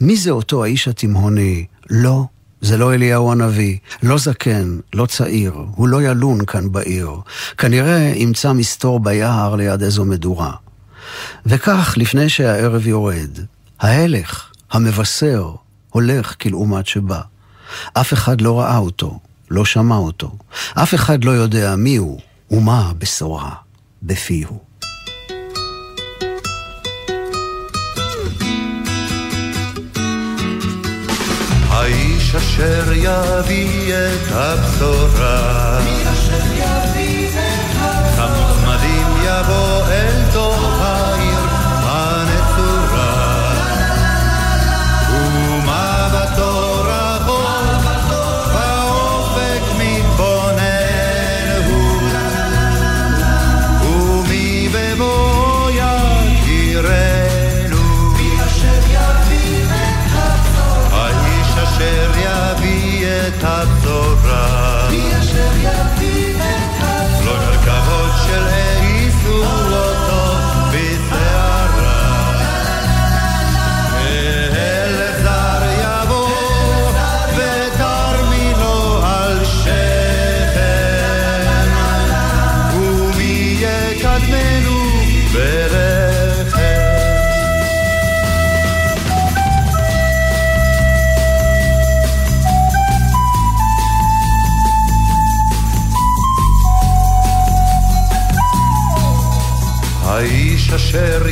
מי 0.00 0.16
זה 0.16 0.30
אותו 0.30 0.64
האיש 0.64 0.88
התימהוני? 0.88 1.66
לא, 1.90 2.24
זה 2.60 2.76
לא 2.76 2.94
אליהו 2.94 3.32
הנביא, 3.32 3.78
לא 4.02 4.18
זקן, 4.18 4.78
לא 4.94 5.06
צעיר, 5.06 5.52
הוא 5.74 5.88
לא 5.88 6.02
ילון 6.02 6.44
כאן 6.44 6.72
בעיר. 6.72 7.10
כנראה 7.58 8.12
ימצא 8.16 8.52
מסתור 8.52 9.00
ביער 9.00 9.54
ליד 9.56 9.82
איזו 9.82 10.04
מדורה. 10.04 10.52
וכך, 11.46 11.94
לפני 11.96 12.28
שהערב 12.28 12.86
יורד, 12.86 13.38
ההלך, 13.80 14.46
המבשר, 14.70 15.50
הולך 15.90 16.34
כלעומת 16.42 16.86
שבא. 16.86 17.20
אף 17.92 18.12
אחד 18.12 18.40
לא 18.40 18.60
ראה 18.60 18.78
אותו, 18.78 19.18
לא 19.50 19.64
שמע 19.64 19.96
אותו. 19.96 20.32
אף 20.74 20.94
אחד 20.94 21.24
לא 21.24 21.30
יודע 21.30 21.76
מי 21.76 21.96
הוא 21.96 22.20
ומה 22.50 22.88
הבשורה 22.90 23.50
בפיהו. 24.02 24.58
האיש 31.68 32.34
אשר 32.34 32.92
יביא 32.92 33.94
את 33.94 34.32
הבשורה, 34.32 35.80
חמוץ 38.16 38.56
מדהים 38.66 39.06
יבוא 39.24 39.86
אל 39.86 40.19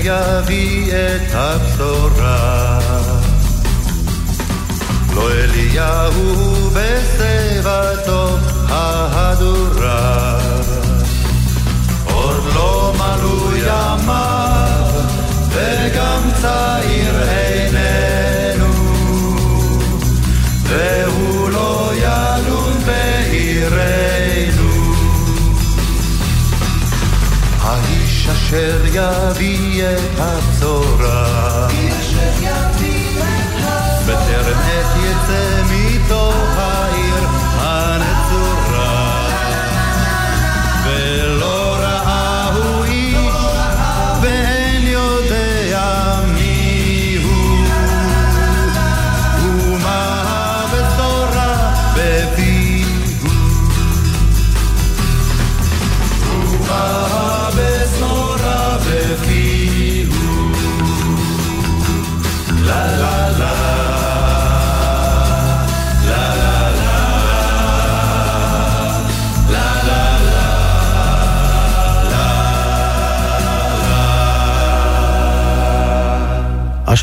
יביא 0.09 0.93
את 0.93 1.35
הבשורה. 1.35 2.79
לא 5.15 5.31
אליהו 5.33 6.71
בשיבתו 6.75 8.37
ההדורה, 8.69 10.39
עוד 12.05 12.45
לא 12.55 12.93
מלאו 12.97 13.57
ימיו, 13.57 14.87
וגם 15.51 16.23
צעיר 16.43 16.98
אשר 28.49 28.85
יביא 28.87 29.85
את 29.85 30.19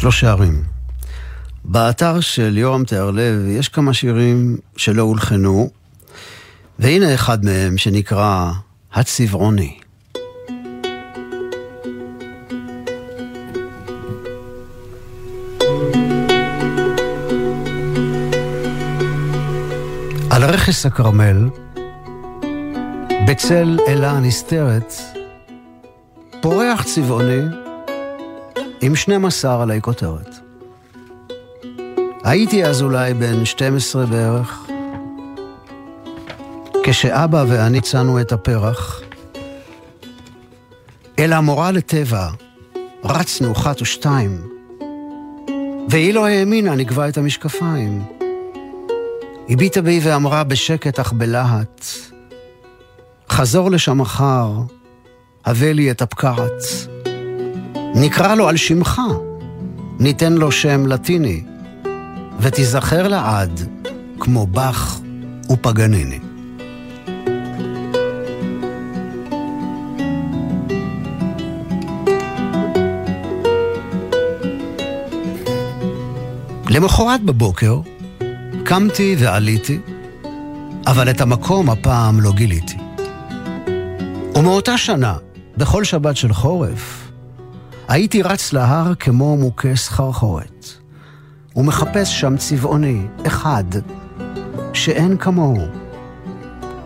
השלושה 0.07 0.31
ערים. 0.31 0.63
באתר 1.63 2.19
של 2.19 2.57
יורם 2.57 2.83
תיארלב 2.83 3.47
יש 3.47 3.69
כמה 3.69 3.93
שירים 3.93 4.57
שלא 4.77 5.01
הולחנו, 5.01 5.69
והנה 6.79 7.13
אחד 7.13 7.45
מהם 7.45 7.77
שנקרא 7.77 8.51
הצבעוני. 8.93 9.77
על 20.29 20.43
רכס 20.43 20.85
הכרמל, 20.85 21.49
בצל 23.27 23.79
אלה 23.87 24.11
הנסתרת, 24.11 24.93
פורח 26.41 26.83
צבעוני 26.83 27.64
עם 28.86 28.95
12 28.95 29.63
עלי 29.63 29.82
כותרת. 29.82 30.36
הייתי 32.24 32.65
אז 32.65 32.82
אולי 32.82 33.13
בן 33.13 33.45
12 33.45 34.06
בערך, 34.06 34.67
כשאבא 36.84 37.45
ואני 37.48 37.82
צאנו 37.82 38.21
את 38.21 38.32
הפרח, 38.32 39.02
אל 41.19 41.34
המורה 41.34 41.71
לטבע 41.71 42.30
רצנו 43.04 43.52
אחת 43.52 43.82
ושתיים, 43.82 44.41
והיא 45.89 46.13
לא 46.13 46.26
האמינה, 46.26 46.76
נקבע 46.76 47.10
את 47.10 47.17
המשקפיים. 47.17 48.06
הביטה 49.50 49.82
בי 49.82 50.00
ואמרה 50.04 50.43
בשקט 50.43 51.00
אך 51.00 51.13
בלהט, 51.13 51.86
חזור 53.30 53.71
לשם 53.71 53.98
מחר, 53.98 54.52
הבא 55.45 55.71
לי 55.71 55.91
את 55.91 56.02
הפקעת. 56.02 56.94
נקרא 57.97 58.36
לו 58.36 58.49
על 58.49 58.58
שמך, 58.58 59.01
ניתן 59.99 60.34
לו 60.34 60.51
שם 60.51 60.86
לטיני, 60.86 61.43
ותיזכר 62.39 63.08
לעד 63.08 63.69
כמו 64.19 64.47
באך 64.47 64.99
ופגניני. 65.49 66.19
למחרת 76.69 77.21
בבוקר 77.21 77.79
קמתי 78.63 79.15
ועליתי, 79.19 79.79
אבל 80.88 81.10
את 81.10 81.21
המקום 81.21 81.69
הפעם 81.69 82.19
לא 82.19 82.31
גיליתי. 82.31 82.77
ומאותה 84.36 84.77
שנה, 84.77 85.15
בכל 85.58 85.84
שבת 85.84 86.17
של 86.17 86.34
חורף, 86.34 87.04
הייתי 87.88 88.21
רץ 88.21 88.54
להר 88.54 88.95
כמו 88.95 89.38
מוכה 89.38 89.76
סחרחורת, 89.76 90.65
ומחפש 91.56 92.21
שם 92.21 92.38
צבעוני 92.38 93.02
אחד 93.28 93.63
שאין 94.74 95.17
כמוהו, 95.17 95.65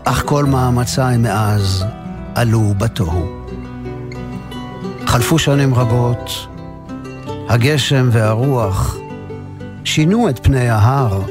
אך 0.04 0.22
כל 0.26 0.44
מאמציי 0.44 1.16
מאז 1.16 1.84
עלו 2.34 2.74
בתוהו. 2.78 3.26
חלפו 5.06 5.38
שנים 5.38 5.74
רבות, 5.74 6.30
הגשם 7.48 8.08
והרוח 8.12 8.96
שינו 9.84 10.28
את 10.28 10.44
פני 10.44 10.68
ההר, 10.68 11.22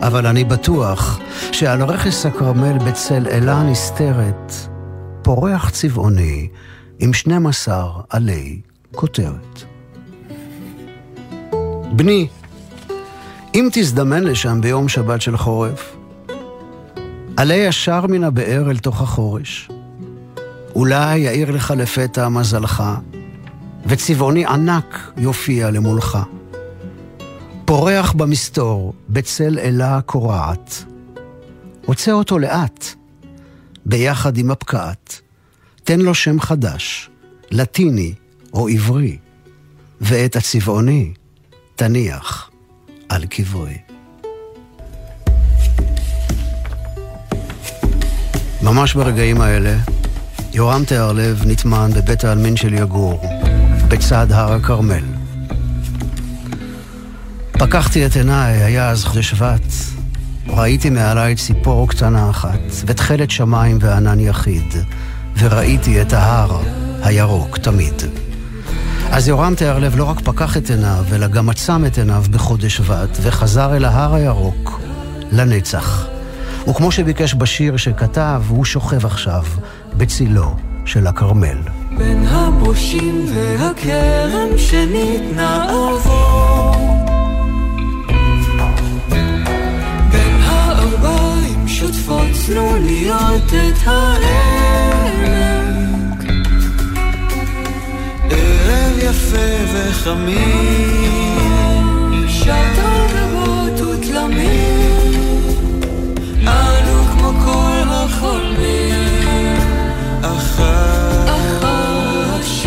אבל 0.00 0.26
אני 0.26 0.44
בטוח 0.44 1.18
שעל 1.52 1.82
רכס 1.82 2.26
הכרמל 2.26 2.78
בצל 2.78 3.26
אלה 3.28 3.62
נסתרת, 3.62 4.52
פורח 5.22 5.70
צבעוני 5.70 6.48
עם 6.98 7.12
12 7.12 7.90
עלי 8.10 8.60
כותרת. 8.94 9.62
בני, 11.92 12.28
אם 13.54 13.68
תזדמן 13.72 14.24
לשם 14.24 14.60
ביום 14.60 14.88
שבת 14.88 15.20
של 15.20 15.36
חורף, 15.36 15.96
עלה 17.36 17.54
ישר 17.54 18.06
מן 18.06 18.24
הבאר 18.24 18.70
אל 18.70 18.78
תוך 18.78 19.02
החורש. 19.02 19.70
אולי 20.74 21.18
יאיר 21.18 21.50
לך 21.50 21.70
לפתע 21.76 22.28
מזלך, 22.28 22.82
וצבעוני 23.86 24.46
ענק 24.46 25.12
יופיע 25.16 25.70
למולך. 25.70 26.18
פורח 27.64 28.12
במסתור, 28.12 28.94
בצל 29.08 29.58
אלה 29.58 30.00
קורעת. 30.00 30.84
הוצא 31.86 32.12
אותו 32.12 32.38
לאט, 32.38 32.86
ביחד 33.86 34.36
עם 34.38 34.50
הפקעת. 34.50 35.20
תן 35.84 36.00
לו 36.00 36.14
שם 36.14 36.40
חדש, 36.40 37.10
לטיני 37.50 38.14
או 38.54 38.68
עברי, 38.68 39.18
ואת 40.00 40.36
הצבעוני 40.36 41.12
תניח 41.76 42.50
על 43.08 43.26
קברי. 43.26 43.78
ממש 48.62 48.94
ברגעים 48.94 49.40
האלה, 49.40 49.76
יורם 50.52 50.84
תיארלב 50.84 51.42
נטמן 51.46 51.90
בבית 51.94 52.24
העלמין 52.24 52.56
של 52.56 52.74
יגור, 52.74 53.20
בצד 53.88 54.32
הר 54.32 54.52
הכרמל. 54.52 55.04
פקחתי 57.52 58.06
את 58.06 58.16
עיניי, 58.16 58.62
היה 58.62 58.90
אז 58.90 59.04
חודש 59.04 59.30
שבט. 59.30 59.62
ראיתי 60.48 60.90
מעליי 60.90 61.36
ציפור 61.36 61.88
קטנה 61.88 62.30
אחת, 62.30 62.60
ותכלת 62.86 63.30
שמיים 63.30 63.78
וענן 63.80 64.20
יחיד, 64.20 64.74
וראיתי 65.38 66.02
את 66.02 66.12
ההר 66.12 66.62
הירוק 67.02 67.58
תמיד. 67.58 68.02
אז 69.14 69.28
יורם 69.28 69.54
תיארלב 69.54 69.96
לא 69.96 70.04
רק 70.04 70.20
פקח 70.20 70.56
את 70.56 70.70
עיניו, 70.70 71.04
אלא 71.12 71.26
גם 71.26 71.50
עצם 71.50 71.84
את 71.86 71.98
עיניו 71.98 72.24
בחודש 72.30 72.76
שבט, 72.76 73.18
וחזר 73.22 73.76
אל 73.76 73.84
ההר 73.84 74.14
הירוק 74.14 74.80
לנצח. 75.32 76.06
וכמו 76.68 76.92
שביקש 76.92 77.34
בשיר 77.34 77.76
שכתב, 77.76 78.42
הוא 78.48 78.64
שוכב 78.64 79.06
עכשיו 79.06 79.42
בצילו 79.96 80.54
של 80.84 81.06
הכרמל. 81.06 81.58
בין 81.98 82.26
הבושים 82.26 83.26
והכרם 83.34 84.58
שניתנה 84.58 85.66
עבור 85.70 86.72
שותפות 91.66 92.26
צלוליות 92.46 93.48
את 93.48 93.86
העמק. 93.86 95.61
יפה 99.02 99.36
וחמים, 99.74 101.38
שטה 102.28 103.06
גבות 103.14 103.80
ותלמים, 103.80 105.30
אנו 106.40 107.04
כמו 107.12 107.32
כל 107.44 107.88
החולמים, 107.88 109.56
אחר, 110.22 111.24
אחר 111.24 112.36
השמש. 112.40 112.66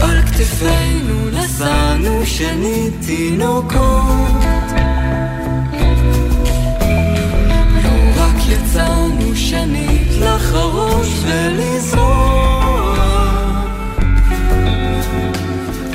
על 0.00 0.22
כתפינו 0.22 1.30
נשאנו 1.32 2.26
שנית 2.26 2.94
תינוקות. 3.06 4.40
יצאנו 8.50 9.19
שנית 9.50 10.08
לחרוש 10.20 11.08
ולזרוע. 11.24 12.96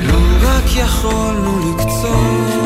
לו 0.02 0.18
רק 0.42 0.64
יכולנו 0.76 1.58
לקצור 1.58 2.65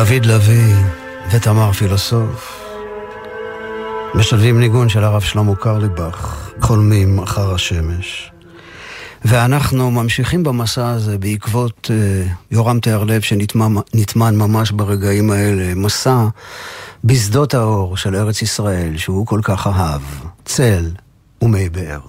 דוד 0.00 0.26
לביא 0.26 0.74
ותמר 1.32 1.72
פילוסוף 1.72 2.64
משלבים 4.14 4.60
ניגון 4.60 4.88
של 4.88 5.04
הרב 5.04 5.20
שלמה 5.20 5.54
קרליבך, 5.54 6.50
חולמים 6.60 7.18
אחר 7.18 7.54
השמש. 7.54 8.32
ואנחנו 9.24 9.90
ממשיכים 9.90 10.42
במסע 10.42 10.88
הזה 10.88 11.18
בעקבות 11.18 11.90
uh, 11.90 12.30
יורם 12.50 12.80
תיארלב 12.80 13.20
שנטמן 13.20 14.36
ממש 14.36 14.70
ברגעים 14.70 15.30
האלה, 15.30 15.74
מסע 15.74 16.24
בשדות 17.04 17.54
האור 17.54 17.96
של 17.96 18.16
ארץ 18.16 18.42
ישראל 18.42 18.96
שהוא 18.96 19.26
כל 19.26 19.40
כך 19.42 19.66
אהב, 19.66 20.02
צל 20.44 20.90
ומי 21.42 21.68
באר. 21.68 22.00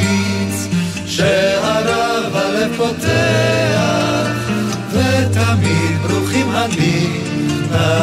קיץ, 0.00 0.68
שהרב 1.06 2.36
הלב 2.36 2.76
פותח, 2.76 4.36
ותמיד 4.92 5.98
ברוכים 6.02 6.50
הנכנסים. 6.50 7.96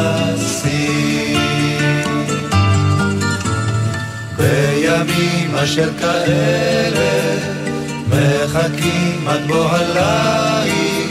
בימים 4.36 5.54
אשר 5.54 5.90
כאלה, 6.00 7.36
מחכים 8.08 9.28
עד 9.28 9.46
בוא 9.46 9.70
הליל, 9.70 11.08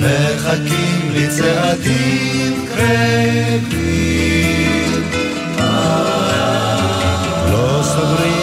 מחכים 0.00 1.10
לצעדים 1.14 2.66
קרבים. 2.74 3.88
לא 7.52 7.82
סוברים 7.82 8.37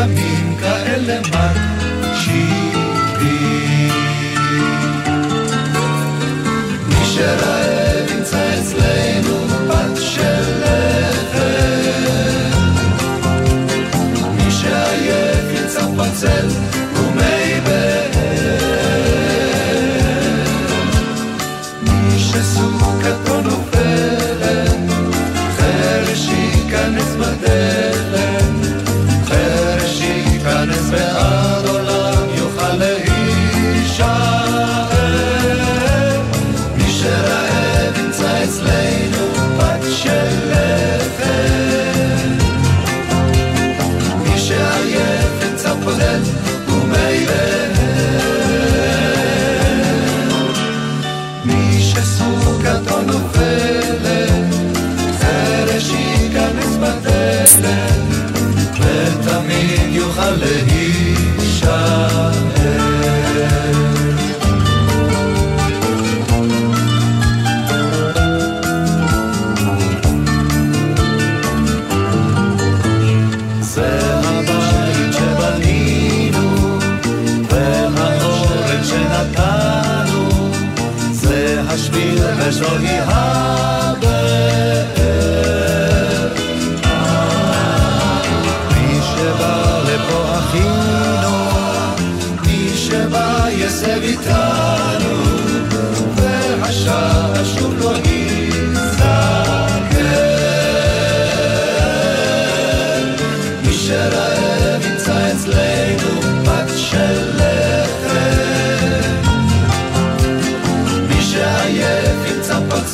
ימים 0.00 0.56
כאלה 0.60 1.20
מתוקים 1.20 1.69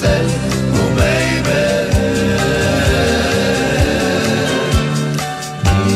says, 0.01 0.33
oh 0.79 0.89
baby. 0.99 1.65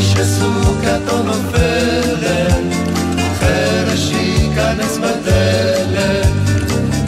שסוכתו 0.00 1.22
נופלת, 1.22 2.54
חרש 3.40 4.12
ייכנס 4.12 4.98
בדלת, 4.98 6.26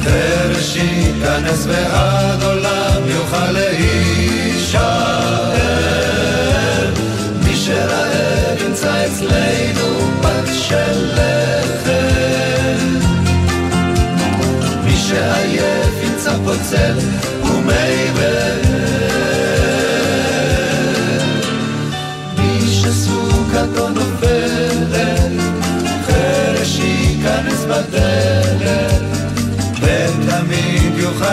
חרש 0.04 0.76
ייכנס 0.76 1.66
ועד 1.66 2.42
עולם 2.42 3.02
יוכל 3.06 3.50
להישאר. 3.50 5.12
מי 7.44 7.56
שרעב 7.56 8.62
ימצא 8.66 9.06
אצלנו 9.06 10.10
בת 10.20 10.48
שלם. 10.68 11.21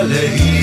ותמיד 0.07 0.58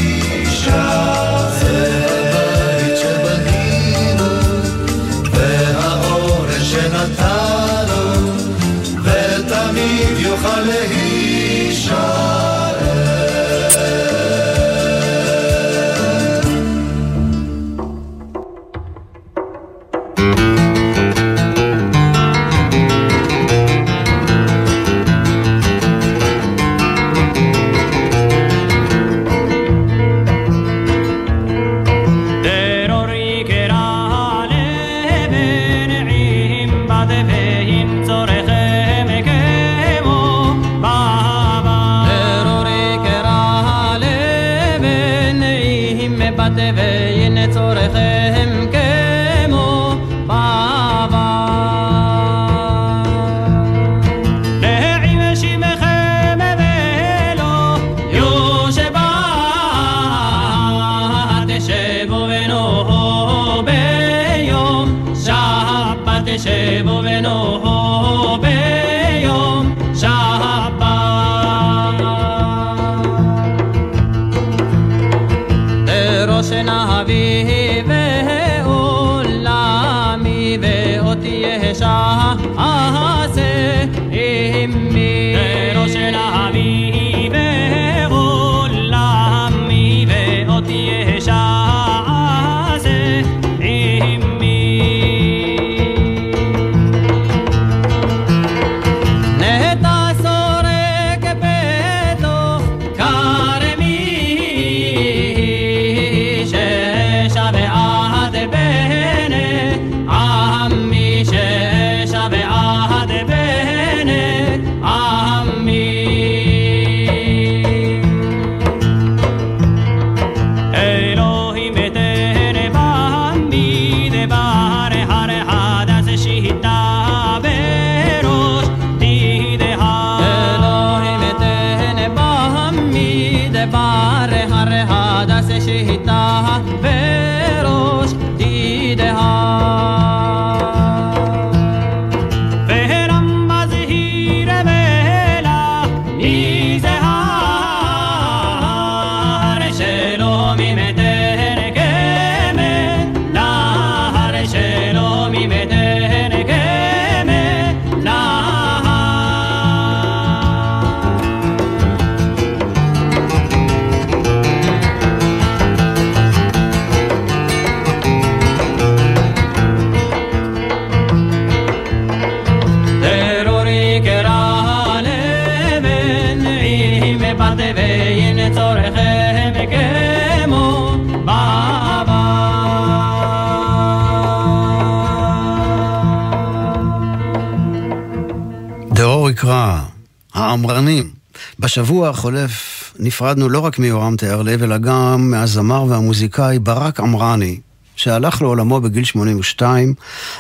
העמרנים. 190.57 191.11
בשבוע 191.59 192.09
החולף 192.09 192.95
נפרדנו 192.99 193.49
לא 193.49 193.59
רק 193.59 193.79
מיורם 193.79 194.17
תיארלב, 194.17 194.63
אלא 194.63 194.79
גם 194.79 195.31
מהזמר 195.31 195.85
והמוזיקאי 195.89 196.59
ברק 196.59 197.01
עמרני, 197.01 197.61
שהלך 197.97 198.43
לעולמו 198.43 198.81
בגיל 198.81 199.05
82, 199.05 199.95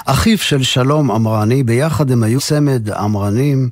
אחיו 0.06 0.38
של 0.38 0.62
שלום 0.62 1.10
עמרני, 1.10 1.62
ביחד 1.62 2.10
הם 2.10 2.22
היו 2.22 2.40
צמד 2.40 2.90
עמרנים 2.90 3.68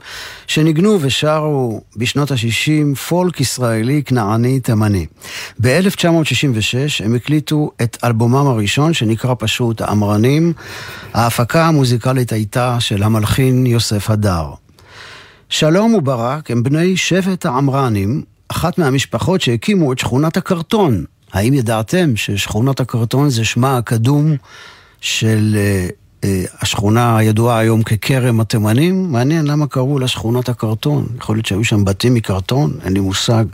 שניגנו 0.47 0.99
ושרו 1.01 1.81
בשנות 1.97 2.31
ה-60 2.31 2.97
פולק 3.09 3.41
ישראלי 3.41 4.03
כנעני 4.07 4.61
תימני. 4.61 5.07
ב-1966 5.61 7.05
הם 7.05 7.15
הקליטו 7.15 7.71
את 7.83 7.99
אלבומם 8.05 8.47
הראשון 8.47 8.95
שנקרא 8.95 9.35
פשוט 9.39 9.81
העמרנים. 9.81 10.53
ההפקה 11.15 11.67
המוזיקלית 11.67 12.33
הייתה 12.33 12.77
של 12.81 13.03
המלחין 13.03 13.67
יוסף 13.67 14.11
הדר. 14.11 14.64
שלום 15.49 15.95
וברק 15.95 16.51
הם 16.51 16.63
בני 16.63 16.97
שבט 16.97 17.47
העמרנים, 17.47 18.23
אחת 18.49 18.79
מהמשפחות 18.79 19.41
שהקימו 19.41 19.93
את 19.93 19.99
שכונת 19.99 20.37
הקרטון. 20.37 21.05
האם 21.33 21.55
ידעתם 21.55 22.17
ששכונת 22.17 22.81
הקרטון 22.81 23.31
זה 23.31 23.45
שמה 23.45 23.79
הקדום 23.79 24.37
של 25.01 25.57
אה, 25.57 25.89
אה, 26.25 26.45
השכונה 26.61 27.17
הידועה 27.17 27.59
היום 27.59 27.83
ככרם 27.83 28.41
התימנים? 28.41 29.13
מעניין 29.13 29.47
למה 29.47 29.67
קראו 29.67 29.99
לה 29.99 30.09
שכונת 30.09 30.49
הקרטון. 30.49 31.07
יכול 31.19 31.37
להיות 31.37 31.47
שהיו 31.47 31.65
שם 31.65 31.85
בתים 31.85 32.15
מקרטון, 32.15 32.73
אין 32.85 32.93
לי 32.93 33.01
מושג. 33.01 33.45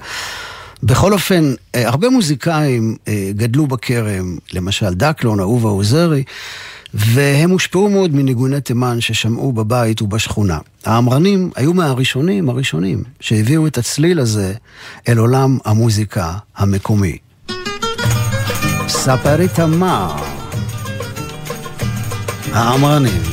בכל 0.82 1.12
אופן, 1.12 1.55
אה, 1.74 1.88
הרבה 1.88 2.11
מוזיקאים 2.11 2.97
אה, 3.09 3.30
גדלו 3.36 3.66
בכרם, 3.66 4.36
למשל 4.53 4.95
דקלון, 4.95 5.41
אהובה 5.41 5.68
עוזרי, 5.68 6.24
והם 6.95 7.51
הושפעו 7.51 7.88
מאוד 7.88 8.14
מניגוני 8.14 8.61
תימן 8.61 9.01
ששמעו 9.01 9.53
בבית 9.53 10.03
ובשכונה. 10.03 10.59
האמרנים 10.84 11.51
היו 11.57 11.74
מהראשונים, 11.74 12.49
הראשונים, 12.49 13.05
שהביאו 13.20 13.66
את 13.66 13.78
הצליל 13.78 14.20
הזה 14.20 14.55
אל 15.09 15.18
עולם 15.18 15.59
המוזיקה 15.64 16.32
המקומי. 16.57 17.16
ספרי 18.88 19.49
תמר, 19.49 20.16
האמרנים. 22.53 23.29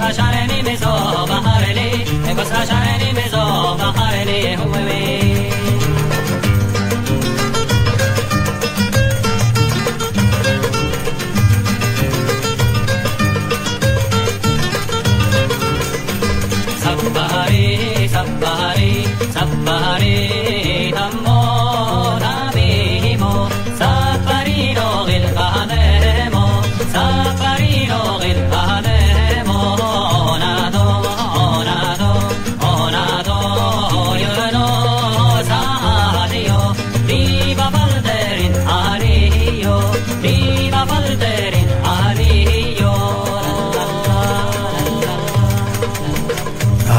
Gosra 0.00 0.14
Shareni 0.14 0.62
Mizo 0.62 0.92
Bahareli, 1.28 1.88
Gosra 2.34 2.64
Shareni 2.64 3.09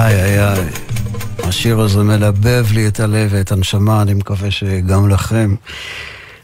איי 0.02 0.24
איי 0.24 0.44
איי. 0.44 0.70
השיר 1.44 1.80
הזה 1.80 2.04
מלבב 2.04 2.66
לי 2.74 2.88
את 2.88 3.00
הלב 3.00 3.30
ואת 3.32 3.52
הנשמה, 3.52 4.02
אני 4.02 4.14
מקווה 4.14 4.52
שגם 4.52 5.10
לכם. 5.10 5.56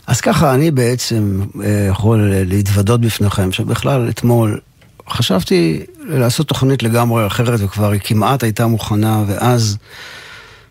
אז 0.07 0.21
ככה, 0.21 0.53
אני 0.53 0.71
בעצם 0.71 1.41
אה, 1.63 1.87
יכול 1.89 2.31
להתוודות 2.33 3.01
בפניכם, 3.01 3.51
שבכלל 3.51 4.09
אתמול 4.09 4.59
חשבתי 5.09 5.83
לעשות 5.99 6.47
תוכנית 6.47 6.83
לגמרי 6.83 7.27
אחרת, 7.27 7.59
וכבר 7.63 7.91
היא 7.91 8.01
כמעט 8.03 8.43
הייתה 8.43 8.67
מוכנה, 8.67 9.23
ואז, 9.27 9.77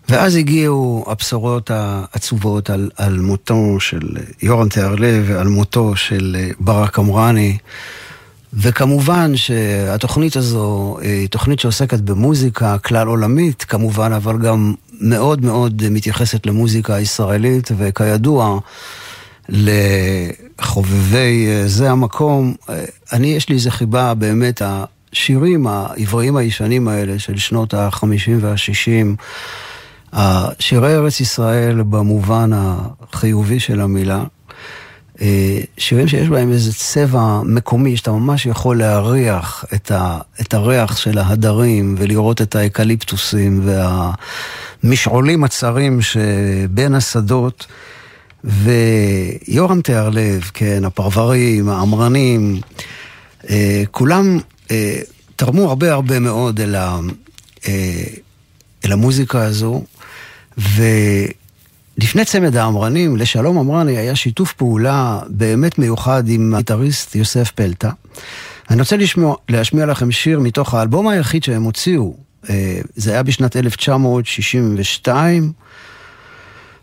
ואז 0.08 0.36
הגיעו 0.36 1.04
הבשורות 1.08 1.70
העצובות 1.70 2.70
על, 2.70 2.90
על 2.96 3.18
מותו 3.18 3.76
של 3.80 4.08
יורם 4.42 4.68
תיארלב 4.68 5.24
ועל 5.28 5.48
מותו 5.48 5.96
של 5.96 6.36
אה, 6.38 6.50
ברק 6.60 6.98
אמרני. 6.98 7.58
וכמובן 8.56 9.36
שהתוכנית 9.36 10.36
הזו 10.36 10.96
היא 11.00 11.28
תוכנית 11.28 11.60
שעוסקת 11.60 12.00
במוזיקה 12.00 12.78
כלל 12.78 13.06
עולמית, 13.08 13.64
כמובן, 13.64 14.12
אבל 14.12 14.38
גם 14.38 14.74
מאוד 15.00 15.44
מאוד 15.44 15.82
מתייחסת 15.90 16.46
למוזיקה 16.46 16.94
הישראלית, 16.94 17.70
וכידוע, 17.76 18.58
לחובבי 19.48 21.46
זה 21.66 21.90
המקום, 21.90 22.54
אני, 23.12 23.26
יש 23.26 23.48
לי 23.48 23.54
איזה 23.54 23.70
חיבה 23.70 24.14
באמת, 24.14 24.62
השירים 24.64 25.66
העבריים 25.66 26.36
הישנים 26.36 26.88
האלה 26.88 27.18
של 27.18 27.36
שנות 27.36 27.74
ה-50 27.74 28.30
וה-60, 28.40 30.18
שירי 30.58 30.94
ארץ 30.94 31.20
ישראל 31.20 31.82
במובן 31.82 32.50
החיובי 32.52 33.60
של 33.60 33.80
המילה, 33.80 34.24
שירים 35.78 36.08
שיש 36.08 36.28
בהם 36.28 36.52
איזה 36.52 36.72
צבע 36.72 37.40
מקומי, 37.44 37.96
שאתה 37.96 38.12
ממש 38.12 38.46
יכול 38.46 38.78
להריח 38.78 39.64
את, 39.74 39.90
ה, 39.90 40.18
את 40.40 40.54
הריח 40.54 40.96
של 40.96 41.18
ההדרים 41.18 41.94
ולראות 41.98 42.42
את 42.42 42.56
האקליפטוסים 42.56 43.68
והמשעולים 44.82 45.44
הצרים 45.44 46.02
שבין 46.02 46.94
השדות. 46.94 47.66
ויורם 48.44 49.80
תיארלב, 49.80 50.50
כן, 50.54 50.84
הפרברים, 50.84 51.68
האמרנים, 51.68 52.60
כולם 53.90 54.38
תרמו 55.36 55.68
הרבה 55.68 55.92
הרבה 55.92 56.18
מאוד 56.18 56.60
אל, 56.60 56.74
ה, 56.74 56.98
אל 58.84 58.92
המוזיקה 58.92 59.42
הזו. 59.42 59.82
ו... 60.58 60.82
לפני 61.98 62.24
צמד 62.24 62.56
האמרנים, 62.56 63.16
לשלום 63.16 63.58
אמרני 63.58 63.96
היה 63.96 64.16
שיתוף 64.16 64.52
פעולה 64.52 65.20
באמת 65.28 65.78
מיוחד 65.78 66.28
עם 66.28 66.54
הגיטריסט 66.54 67.16
יוסף 67.16 67.50
פלטה. 67.50 67.90
אני 68.70 68.80
רוצה 68.80 68.96
לשמוע, 68.96 69.36
להשמיע 69.48 69.86
לכם 69.86 70.10
שיר 70.10 70.40
מתוך 70.40 70.74
האלבום 70.74 71.08
היחיד 71.08 71.44
שהם 71.44 71.62
הוציאו. 71.62 72.14
זה 72.96 73.12
היה 73.12 73.22
בשנת 73.22 73.56
1962, 73.56 75.52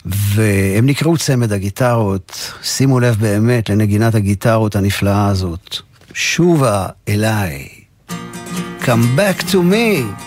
והם 0.06 0.86
נקראו 0.86 1.18
צמד 1.18 1.54
הגיטרות. 1.54 2.54
שימו 2.64 3.00
לב 3.00 3.16
באמת 3.20 3.70
לנגינת 3.70 4.16
הגיטרות 4.16 4.76
הנפלאה 4.76 5.28
הזאת. 5.28 5.78
שובה 6.14 6.86
אליי. 7.08 7.68
Come 8.82 9.18
back 9.18 9.42
to 9.52 9.56
me. 9.56 10.23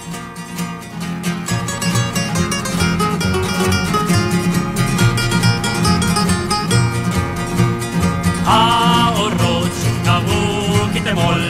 שקבעו 10.06 10.76
כתמול, 10.94 11.40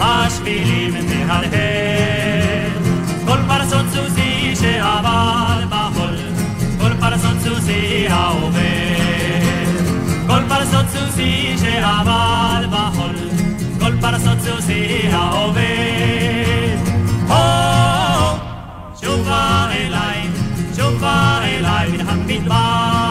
השבילים 0.00 0.94
מהדהד. 0.94 2.72
כל 3.26 3.38
פרסות 3.48 3.86
סוסי 3.92 4.54
שעבר 4.56 5.64
בחול, 5.70 6.16
כל 6.80 6.94
פרסות 7.00 7.36
סוסי 7.42 8.06
העובר. 8.08 8.58
כל 10.26 10.40
פרסות 10.48 10.86
סוסי 10.88 11.56
שעבר 11.58 12.64
בחול, 12.70 13.16
כל 13.80 13.92
פרסות 14.00 14.38
סוסי 14.40 15.08
העובר. 15.12 15.60
הו, 17.28 18.38
שובה 19.00 19.68
אליי, 19.70 20.28
שובה 20.76 21.40
אליי 21.44 21.88
מן 21.88 22.08
המדבר. 22.08 23.07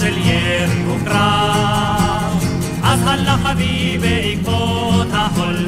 של 0.00 0.18
ירי 0.18 0.84
וקרב. 0.86 2.44
אז 2.82 3.06
הלך 3.06 3.46
אבי 3.46 3.98
בעקבות 4.00 5.06
החול, 5.12 5.66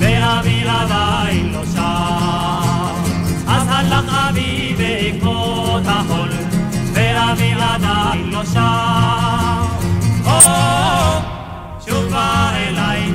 ואבי 0.00 0.62
עדיין 0.68 1.52
לא 1.52 1.62
שם. 1.74 3.02
אז 3.46 3.68
הלך 3.68 4.14
אבי 4.28 4.74
בעקבות 4.78 5.82
החול, 5.86 6.30
ואבי 6.92 7.52
עדיין 7.52 8.30
לא 8.30 8.44
שם. 8.44 9.66
או, 10.26 10.40
שובה 11.88 12.50
אליי, 12.56 13.12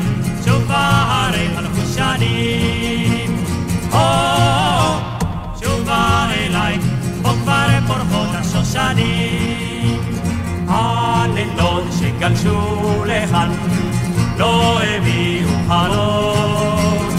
הלילות 11.60 11.84
שגלשו 12.00 13.06
לכאן, 13.06 13.52
לא 14.38 14.80
הביאו 14.82 15.50
חלום. 15.68 17.10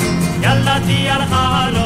ילדתי 0.42 1.08
הלכה 1.08 1.68
לא 1.72 1.78
אדע 1.78 1.85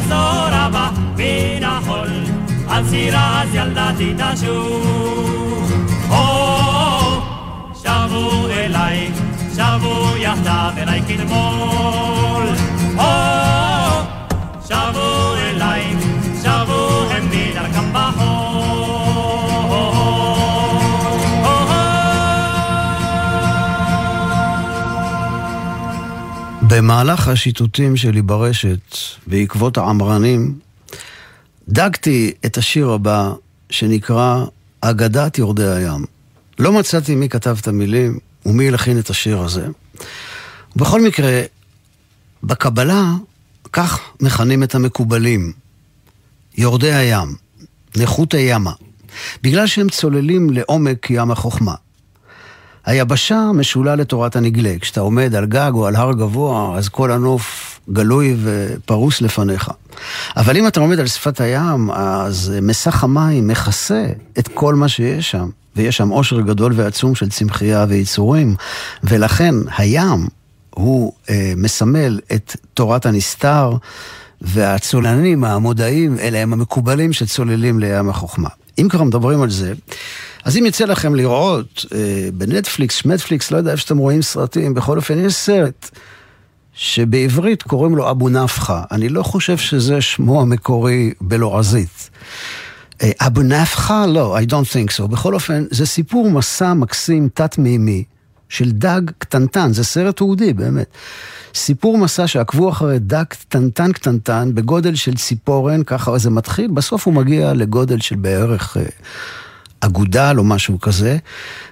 יחזור 0.00 0.48
הבא 0.52 0.90
מן 1.16 1.64
החול, 1.64 2.08
על 2.68 2.84
סירת 2.88 3.48
ילדתי 3.52 4.14
תשוב. 4.16 5.72
או, 6.10 7.20
שב 7.82 8.08
שבו 8.08 8.48
אליי, 8.50 9.10
שבו 9.54 10.16
יחדיו 10.16 10.72
אליי 10.76 11.02
כתמול. 11.08 12.09
במהלך 26.80 27.28
השיטוטים 27.28 27.96
שלי 27.96 28.22
ברשת, 28.22 28.96
בעקבות 29.26 29.78
העמרנים, 29.78 30.58
דגתי 31.68 32.32
את 32.46 32.58
השיר 32.58 32.90
הבא, 32.90 33.32
שנקרא 33.70 34.44
אגדת 34.80 35.38
יורדי 35.38 35.68
הים. 35.68 36.04
לא 36.58 36.72
מצאתי 36.72 37.14
מי 37.14 37.28
כתב 37.28 37.56
את 37.60 37.68
המילים 37.68 38.18
ומי 38.46 38.68
הלחין 38.68 38.98
את 38.98 39.10
השיר 39.10 39.40
הזה. 39.40 39.66
בכל 40.76 41.00
מקרה, 41.00 41.42
בקבלה, 42.42 43.12
כך 43.72 44.00
מכנים 44.20 44.62
את 44.62 44.74
המקובלים, 44.74 45.52
יורדי 46.58 46.92
הים, 46.92 47.34
נכות 47.96 48.34
הימה, 48.34 48.72
בגלל 49.42 49.66
שהם 49.66 49.88
צוללים 49.88 50.50
לעומק 50.50 51.10
ים 51.10 51.30
החוכמה. 51.30 51.74
היבשה 52.86 53.50
משולה 53.54 53.94
לתורת 53.94 54.36
הנגלה. 54.36 54.74
כשאתה 54.80 55.00
עומד 55.00 55.34
על 55.34 55.46
גג 55.46 55.70
או 55.74 55.86
על 55.86 55.96
הר 55.96 56.12
גבוה, 56.12 56.78
אז 56.78 56.88
כל 56.88 57.12
הנוף 57.12 57.80
גלוי 57.92 58.36
ופרוס 58.42 59.20
לפניך. 59.20 59.70
אבל 60.36 60.56
אם 60.56 60.66
אתה 60.66 60.80
עומד 60.80 61.00
על 61.00 61.06
שפת 61.06 61.40
הים, 61.40 61.90
אז 61.90 62.52
מסך 62.62 63.04
המים 63.04 63.48
מכסה 63.48 64.06
את 64.38 64.48
כל 64.48 64.74
מה 64.74 64.88
שיש 64.88 65.30
שם. 65.30 65.48
ויש 65.76 65.96
שם 65.96 66.08
עושר 66.08 66.40
גדול 66.40 66.72
ועצום 66.76 67.14
של 67.14 67.28
צמחייה 67.28 67.86
ויצורים, 67.88 68.54
ולכן 69.04 69.54
הים 69.78 70.26
הוא 70.70 71.12
אה, 71.30 71.52
מסמל 71.56 72.20
את 72.34 72.56
תורת 72.74 73.06
הנסתר, 73.06 73.72
והצוללנים 74.40 75.44
המודעים, 75.44 76.18
אלה 76.18 76.38
הם 76.38 76.52
המקובלים 76.52 77.12
שצוללים 77.12 77.78
לים 77.78 78.08
החוכמה. 78.08 78.48
אם 78.78 78.88
כבר 78.88 79.02
מדברים 79.02 79.42
על 79.42 79.50
זה, 79.50 79.72
אז 80.44 80.56
אם 80.56 80.66
יצא 80.66 80.84
לכם 80.84 81.14
לראות 81.14 81.84
אה, 81.94 82.28
בנטפליקס, 82.34 82.94
שמטפליקס, 82.94 83.50
לא 83.50 83.56
יודע 83.56 83.70
איפה 83.70 83.82
שאתם 83.82 83.98
רואים 83.98 84.22
סרטים, 84.22 84.74
בכל 84.74 84.96
אופן 84.96 85.18
יש 85.18 85.34
סרט 85.34 85.90
שבעברית 86.74 87.62
קוראים 87.62 87.96
לו 87.96 88.10
אבו 88.10 88.28
נפחא. 88.28 88.82
אני 88.90 89.08
לא 89.08 89.22
חושב 89.22 89.56
שזה 89.56 90.00
שמו 90.00 90.40
המקורי 90.40 91.12
בלועזית. 91.20 92.10
אה, 93.02 93.10
אבו 93.20 93.42
נפחא? 93.42 94.06
לא, 94.06 94.38
I 94.38 94.50
don't 94.50 94.72
think 94.72 94.96
so. 94.98 95.06
בכל 95.06 95.34
אופן, 95.34 95.64
זה 95.70 95.86
סיפור 95.86 96.30
מסע 96.30 96.74
מקסים 96.74 97.28
תת-מימי 97.34 98.04
של 98.48 98.70
דג 98.70 99.00
קטנטן, 99.18 99.72
זה 99.72 99.84
סרט 99.84 100.16
תעודי 100.16 100.52
באמת. 100.52 100.86
סיפור 101.54 101.98
מסע 101.98 102.26
שעקבו 102.26 102.70
אחרי 102.70 102.98
דג 102.98 103.24
קטנטן 103.28 103.92
קטנטן 103.92 104.54
בגודל 104.54 104.94
של 104.94 105.14
ציפורן, 105.14 105.82
ככה 105.82 106.18
זה 106.18 106.30
מתחיל, 106.30 106.70
בסוף 106.70 107.06
הוא 107.06 107.14
מגיע 107.14 107.52
לגודל 107.52 108.00
של 108.00 108.16
בערך 108.16 108.76
אה, 108.76 108.82
אגודל 109.80 110.34
או 110.38 110.44
משהו 110.44 110.80
כזה, 110.80 111.16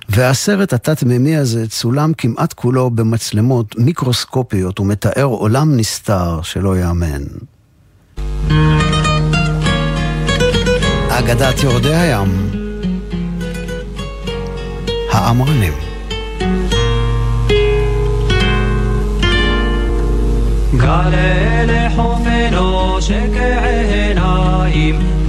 והסרט 0.09 0.73
התת-מימי 0.73 1.37
הזה 1.37 1.69
צולם 1.69 2.13
כמעט 2.19 2.53
כולו 2.53 2.91
במצלמות 2.91 3.79
מיקרוסקופיות, 3.79 4.81
ומתאר 4.81 5.25
עולם 5.25 5.77
נסתר 5.77 6.41
שלא 6.43 6.77
ייאמן. 6.77 7.23
אגדת 11.09 11.63
יורדי 11.63 11.95
הים, 11.95 12.51
האמרנים. 15.13 15.73
גלה 20.77 21.65
לחופנו 21.65 22.99
שכעיניים 23.03 24.97
בסודות 25.27 25.28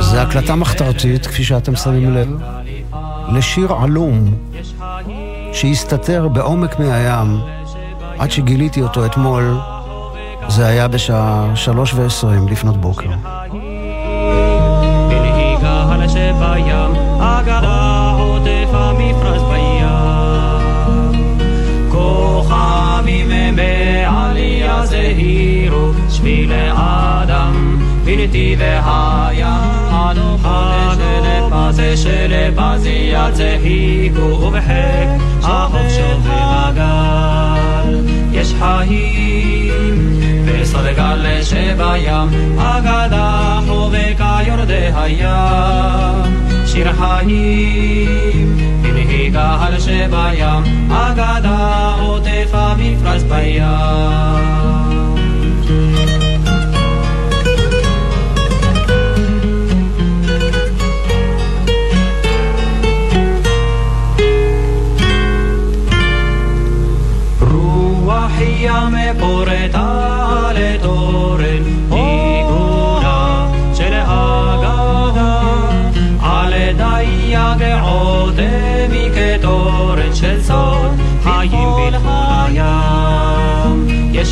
זה 0.00 0.22
הקלטה 0.22 0.54
מחתרתית, 0.54 1.26
כפי 1.26 1.44
שאתם 1.44 1.76
שמים 1.76 2.14
לב, 2.14 2.28
לשיר 3.32 3.72
עלום 3.72 4.34
שהסתתר 5.52 6.28
בעומק 6.28 6.78
מהים 6.78 7.40
עד 8.18 8.30
שגיליתי 8.30 8.82
אותו 8.82 9.06
אתמול, 9.06 9.56
זה 10.48 10.66
היה 10.66 10.88
בשעה 10.88 11.50
שלוש 11.54 11.94
ועשרים 11.94 12.48
לפנות 12.48 12.76
בוקר. 12.80 13.10
כוכבים 21.90 23.30
זהירו, 24.86 25.92
שבילי 26.10 26.70
אדם, 26.72 27.85
בנתיבי 28.06 28.64
הים. 28.64 29.86
הנפש 31.76 32.02
שלפזיית 32.02 33.34
זהיקו, 33.34 34.20
ובחק 34.20 35.08
החוף 35.42 35.88
שובר 35.88 36.52
הגל. 36.66 38.00
יש 38.32 38.54
חיים 38.58 40.20
בסוד 40.46 40.86
גל 40.96 41.42
שבים, 41.42 42.58
אגדה 42.58 43.60
חובקה 43.68 44.38
יורדי 44.46 44.90
הים. 44.94 46.46
שיר 46.66 46.92
חיים, 46.92 48.56
בנהי 48.82 49.30
קהל 49.32 49.80
שבים, 49.80 50.90
אגדה 50.90 51.94
עוטף 52.00 52.50
המפרש 52.52 53.22
בים. 53.22 54.95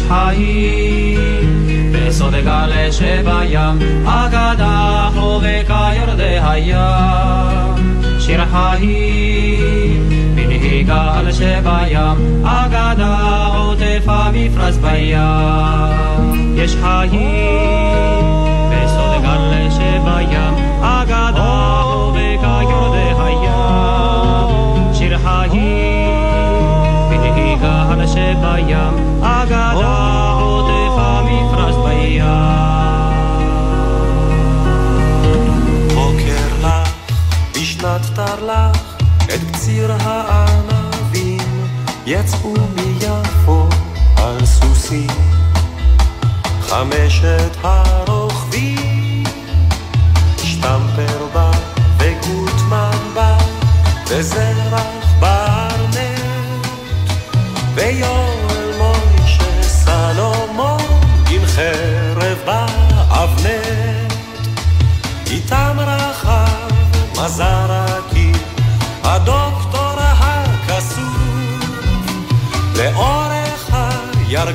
חיים 0.09 1.18
בסוד 1.93 2.35
גל 2.35 2.91
שבים, 2.91 4.07
אגדה 4.07 5.09
חובקה 5.14 5.74
יורדי 6.57 6.72
הים, 6.72 8.20
שיר 8.20 8.40
חיים 8.44 10.09
גל 10.86 11.32
שבים, 11.32 12.44
אגדה 12.44 13.46
עוטף 13.57 14.02
המפרש 14.07 14.74
יצאו 42.07 42.55
מיפו 42.76 43.66
על 44.16 44.46
סוסים 44.46 45.07
חמשת 46.61 47.57
הרוכבים 47.62 49.24
שטמפר 50.38 51.26
בא 51.32 51.50
וגוטמן 51.98 52.98
בא 53.14 53.38
וזרח 54.09 55.05
ברנט 55.20 56.66
ויואל 57.74 58.72
מוישה 58.78 59.62
סלומון 59.62 60.80
עם 61.30 61.46
חרב 61.46 62.38
באבנט. 62.46 64.12
איתם 65.30 65.76
רחב 65.78 66.70
מזרקי 67.12 68.13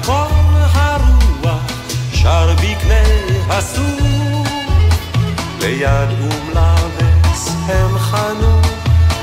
הקול 0.02 0.62
הרוח 0.74 1.62
שר 2.14 2.54
בקנה 2.56 3.04
הסור. 3.50 4.44
ליד 5.60 6.10
אום 6.22 6.50
לבס 6.50 7.56
הם 7.68 7.98
חנו 7.98 8.62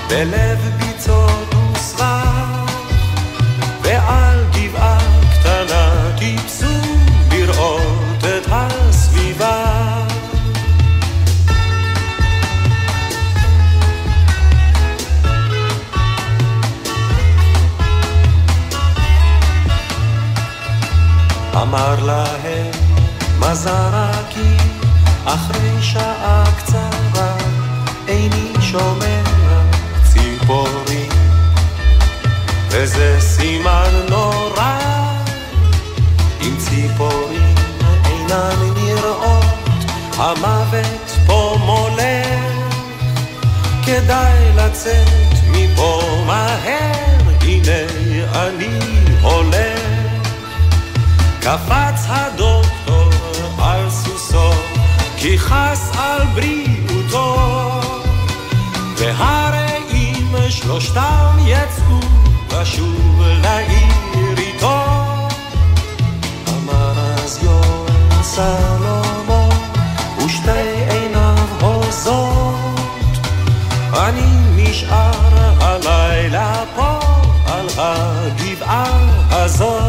בלב 0.09 0.59
ביצות 0.79 1.56
אמר 21.69 22.05
להם 22.05 22.71
מזרקי 23.39 24.57
אחרי 25.25 25.83
שעה 25.83 26.45
קצרה 26.59 27.37
איני 28.09 28.53
שומע 28.61 29.23
ציפורים. 30.05 31.09
וזה 32.69 33.17
סימן 33.21 33.91
נורא 34.09 34.79
אם 36.41 36.57
ציפורים 36.59 37.55
אינן 38.05 38.75
נראות 38.77 39.45
המוות 40.17 41.11
פה 41.27 41.57
מולך. 41.61 42.27
כדאי 43.87 44.53
לצאת 44.57 45.35
מפה 45.51 46.23
מהר 46.27 47.17
הנה 47.41 47.87
אני 48.35 48.79
הולך 49.23 49.86
קפץ 51.47 52.07
הדוקטור 52.09 53.11
על 53.59 53.91
סוסו 53.91 54.51
כי 55.17 55.39
חס 55.39 55.91
על 55.99 56.23
בריאותו. 56.35 57.37
והרי 58.97 59.79
אם 59.91 60.51
שלושתם 60.51 61.37
יצאו 61.47 62.01
לשוב 62.53 63.23
לעיר 63.43 64.39
איתו. 64.39 64.83
אמר 66.49 66.93
אז 67.15 67.39
יואל 67.43 68.23
סלומו 68.23 69.49
ושתי 70.27 70.51
עיניו 70.91 71.47
הוזות. 71.61 72.81
אני 73.93 74.27
נשאר 74.57 75.11
הלילה 75.61 76.65
פה 76.77 76.99
על 77.47 77.67
הגבעה 77.79 78.99
הזאת 79.31 79.86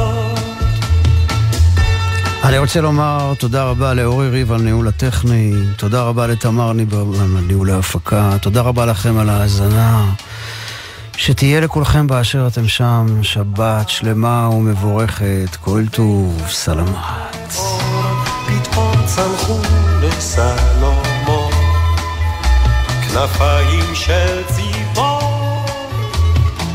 אני 2.47 2.57
רוצה 2.57 2.81
לומר 2.81 3.33
תודה 3.39 3.63
רבה 3.63 3.93
לאורי 3.93 4.29
ריב 4.29 4.51
על 4.51 4.61
ניהול 4.61 4.87
הטכני, 4.87 5.53
תודה 5.77 6.01
רבה 6.01 6.27
לתמר 6.27 6.73
ניברמן 6.73 7.37
על 7.37 7.43
ניהול 7.47 7.69
ההפקה, 7.69 8.37
תודה 8.41 8.61
רבה 8.61 8.85
לכם 8.85 9.17
על 9.17 9.29
ההאזנה. 9.29 10.05
שתהיה 11.17 11.59
לכולכם 11.59 12.07
באשר 12.07 12.47
אתם 12.47 12.67
שם, 12.67 13.05
שבת 13.23 13.89
שלמה 13.89 14.49
ומבורכת, 14.49 15.55
כל 15.61 15.83
טוב, 15.91 16.41
סלמת. 16.49 17.53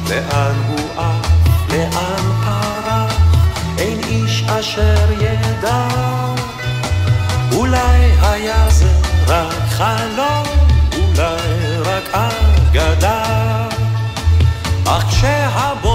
לאן 0.08 0.54
הוא 0.68 0.78
עף, 0.96 1.72
לאן 1.72 2.31
אשר 4.62 5.12
ידע 5.12 5.88
אולי 7.52 8.12
היה 8.22 8.70
זה 8.70 8.90
רק 9.26 9.68
חלום 9.68 10.46
אולי 10.92 11.80
רק 11.84 12.14
אגדה. 12.14 13.22
אך 14.86 15.04
כשהבוקר 15.08 15.91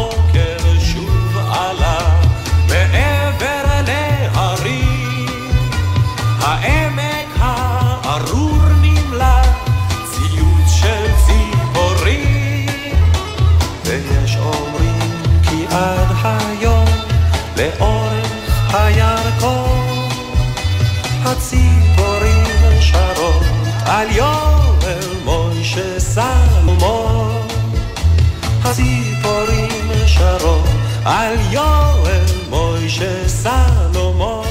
על 31.08 31.36
יואל 31.52 32.24
מוישה 32.50 33.28
סלומון 33.28 34.48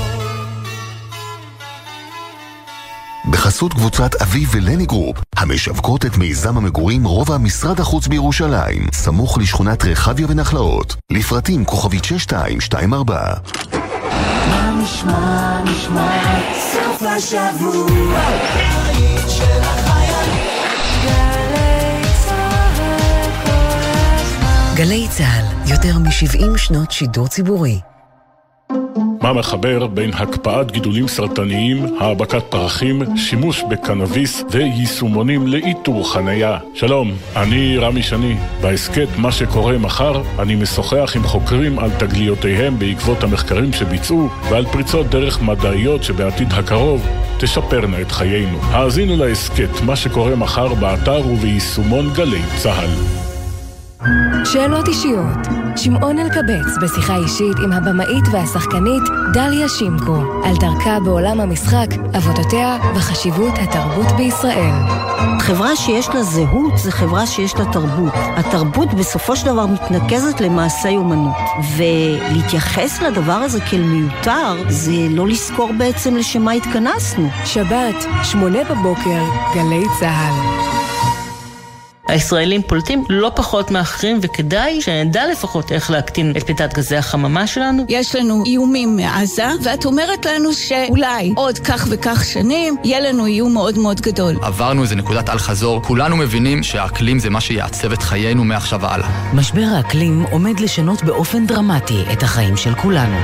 בחסות 3.30 3.72
קבוצת 3.72 4.22
אביב 4.22 4.48
ולני 4.52 4.86
group, 4.86 5.16
המשווקות 5.36 6.06
את 6.06 6.16
מיזם 6.16 6.56
המגורים 6.56 7.04
רובע 7.04 7.38
משרד 7.38 7.80
החוץ 7.80 8.06
בירושלים, 8.06 8.86
סמוך 8.92 9.38
לשכונת 9.38 9.84
רחביה 9.84 10.26
ונחלאות. 10.28 10.96
לפרטים 11.12 11.64
כוכבית 11.64 12.04
6224. 12.04 13.34
מה 14.48 14.70
נשמע, 14.82 15.62
נשמע, 15.64 16.40
סוף 16.72 17.02
השבוע, 17.02 18.18
הבית 18.18 19.30
של 19.30 19.60
החיילים. 19.62 19.95
גלי 24.76 25.06
צה"ל, 25.08 25.70
יותר 25.72 25.98
מ-70 25.98 26.58
שנות 26.58 26.90
שידור 26.92 27.28
ציבורי. 27.28 27.80
מה 29.22 29.32
מחבר 29.32 29.86
בין 29.86 30.10
הקפאת 30.14 30.72
גידולים 30.72 31.08
סרטניים, 31.08 31.96
העבקת 32.00 32.42
פרחים, 32.48 33.16
שימוש 33.16 33.62
בקנאביס 33.70 34.44
ויישומונים 34.50 35.46
לאיתור 35.46 36.12
חנייה. 36.12 36.58
שלום, 36.74 37.12
אני 37.36 37.78
רמי 37.78 38.02
שני. 38.02 38.36
בהסכת 38.60 39.08
מה 39.16 39.32
שקורה 39.32 39.78
מחר, 39.78 40.22
אני 40.38 40.54
משוחח 40.54 41.12
עם 41.16 41.22
חוקרים 41.22 41.78
על 41.78 41.90
תגליותיהם 41.98 42.78
בעקבות 42.78 43.22
המחקרים 43.22 43.72
שביצעו 43.72 44.28
ועל 44.50 44.66
פריצות 44.66 45.06
דרך 45.06 45.42
מדעיות 45.42 46.02
שבעתיד 46.02 46.52
הקרוב 46.52 47.06
תשפרנה 47.38 48.00
את 48.00 48.12
חיינו. 48.12 48.58
האזינו 48.62 49.16
להסכת 49.16 49.80
מה 49.86 49.96
שקורה 49.96 50.36
מחר 50.36 50.74
באתר 50.74 51.26
וביישומון 51.26 52.12
גלי 52.12 52.42
צה"ל. 52.56 53.25
שאלות 54.44 54.88
אישיות. 54.88 55.56
שמעון 55.76 56.18
אלקבץ 56.18 56.76
בשיחה 56.82 57.16
אישית 57.16 57.56
עם 57.64 57.72
הבמאית 57.72 58.24
והשחקנית 58.32 59.02
דליה 59.32 59.68
שימקו 59.68 60.16
על 60.44 60.56
דרכה 60.56 61.00
בעולם 61.00 61.40
המשחק, 61.40 61.86
עבודותיה 62.12 62.78
וחשיבות 62.96 63.52
התרבות 63.58 64.06
בישראל. 64.16 64.74
חברה 65.40 65.76
שיש 65.76 66.08
לה 66.08 66.22
זהות 66.22 66.78
זה 66.78 66.92
חברה 66.92 67.26
שיש 67.26 67.54
לה 67.54 67.72
תרבות. 67.72 68.12
התרבות 68.36 68.94
בסופו 68.94 69.36
של 69.36 69.46
דבר 69.46 69.66
מתנקזת 69.66 70.40
למעשי 70.40 70.96
אומנות. 70.96 71.36
ולהתייחס 71.76 73.02
לדבר 73.02 73.32
הזה 73.32 73.60
כאל 73.70 73.82
מיותר 73.82 74.68
זה 74.68 74.92
לא 75.10 75.28
לזכור 75.28 75.70
בעצם 75.78 76.16
לשם 76.16 76.42
מה 76.42 76.52
התכנסנו. 76.52 77.28
שבת, 77.44 78.06
שמונה 78.22 78.58
בבוקר, 78.64 79.22
גלי 79.54 79.84
צה"ל. 80.00 80.85
הישראלים 82.08 82.62
פולטים 82.62 83.04
לא 83.08 83.32
פחות 83.36 83.70
מאחרים, 83.70 84.18
וכדאי 84.22 84.80
שנדע 84.80 85.26
לפחות 85.32 85.72
איך 85.72 85.90
להקטין 85.90 86.32
את 86.36 86.42
פליטת 86.42 86.74
גזי 86.74 86.96
החממה 86.96 87.46
שלנו. 87.46 87.84
יש 87.88 88.16
לנו 88.16 88.42
איומים 88.46 88.96
מעזה, 88.96 89.46
ואת 89.62 89.84
אומרת 89.84 90.26
לנו 90.26 90.52
שאולי 90.52 91.32
עוד 91.36 91.58
כך 91.58 91.86
וכך 91.90 92.24
שנים, 92.24 92.76
יהיה 92.84 93.00
לנו 93.00 93.26
איום 93.26 93.54
מאוד 93.54 93.78
מאוד 93.78 94.00
גדול. 94.00 94.36
עברנו 94.42 94.82
איזה 94.82 94.94
נקודת 94.94 95.28
אל-חזור, 95.28 95.82
כולנו 95.82 96.16
מבינים 96.16 96.62
שהאקלים 96.62 97.18
זה 97.18 97.30
מה 97.30 97.40
שיעצב 97.40 97.92
את 97.92 98.02
חיינו 98.02 98.44
מעכשיו 98.44 98.80
והלאה. 98.80 99.08
משבר 99.34 99.64
האקלים 99.76 100.24
עומד 100.30 100.60
לשנות 100.60 101.02
באופן 101.04 101.46
דרמטי 101.46 102.04
את 102.12 102.22
החיים 102.22 102.56
של 102.56 102.74
כולנו. 102.74 103.16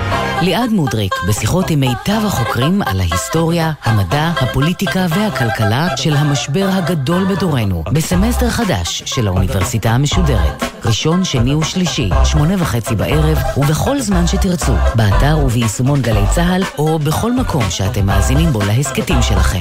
ליעד 0.43 0.71
מודריק, 0.71 1.15
בשיחות 1.29 1.71
עם 1.71 1.81
מיטב 1.81 2.25
החוקרים 2.27 2.83
על 2.83 3.01
ההיסטוריה, 3.01 3.73
המדע, 3.85 4.33
הפוליטיקה 4.41 5.07
והכלכלה 5.09 5.97
של 5.97 6.13
המשבר 6.17 6.69
הגדול 6.73 7.25
בדורנו, 7.25 7.85
בסמסטר 7.93 8.51
חדש. 8.51 8.72
חדש 8.73 9.03
של 9.07 9.27
האוניברסיטה 9.27 9.91
המשודרת. 9.91 10.63
ראשון, 10.85 11.25
שני 11.25 11.55
ושלישי, 11.55 12.11
שמונה 12.25 12.55
וחצי 12.59 12.95
בערב, 12.95 13.39
ובכל 13.57 14.01
זמן 14.01 14.27
שתרצו, 14.27 14.73
באתר 14.95 15.39
וביישומון 15.45 16.03
גלי 16.03 16.25
צה"ל, 16.35 16.63
או 16.79 16.99
בכל 16.99 17.33
מקום 17.33 17.71
שאתם 17.71 18.07
מאזינים 18.07 18.51
בו 18.51 18.61
להסכתים 18.61 19.23
שלכם. 19.23 19.61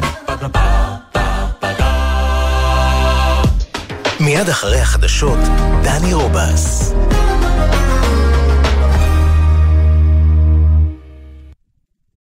מיד 4.19 4.49
אחרי 4.49 4.79
החדשות, 4.79 5.39
דני 5.83 6.13
רובס. 6.13 6.93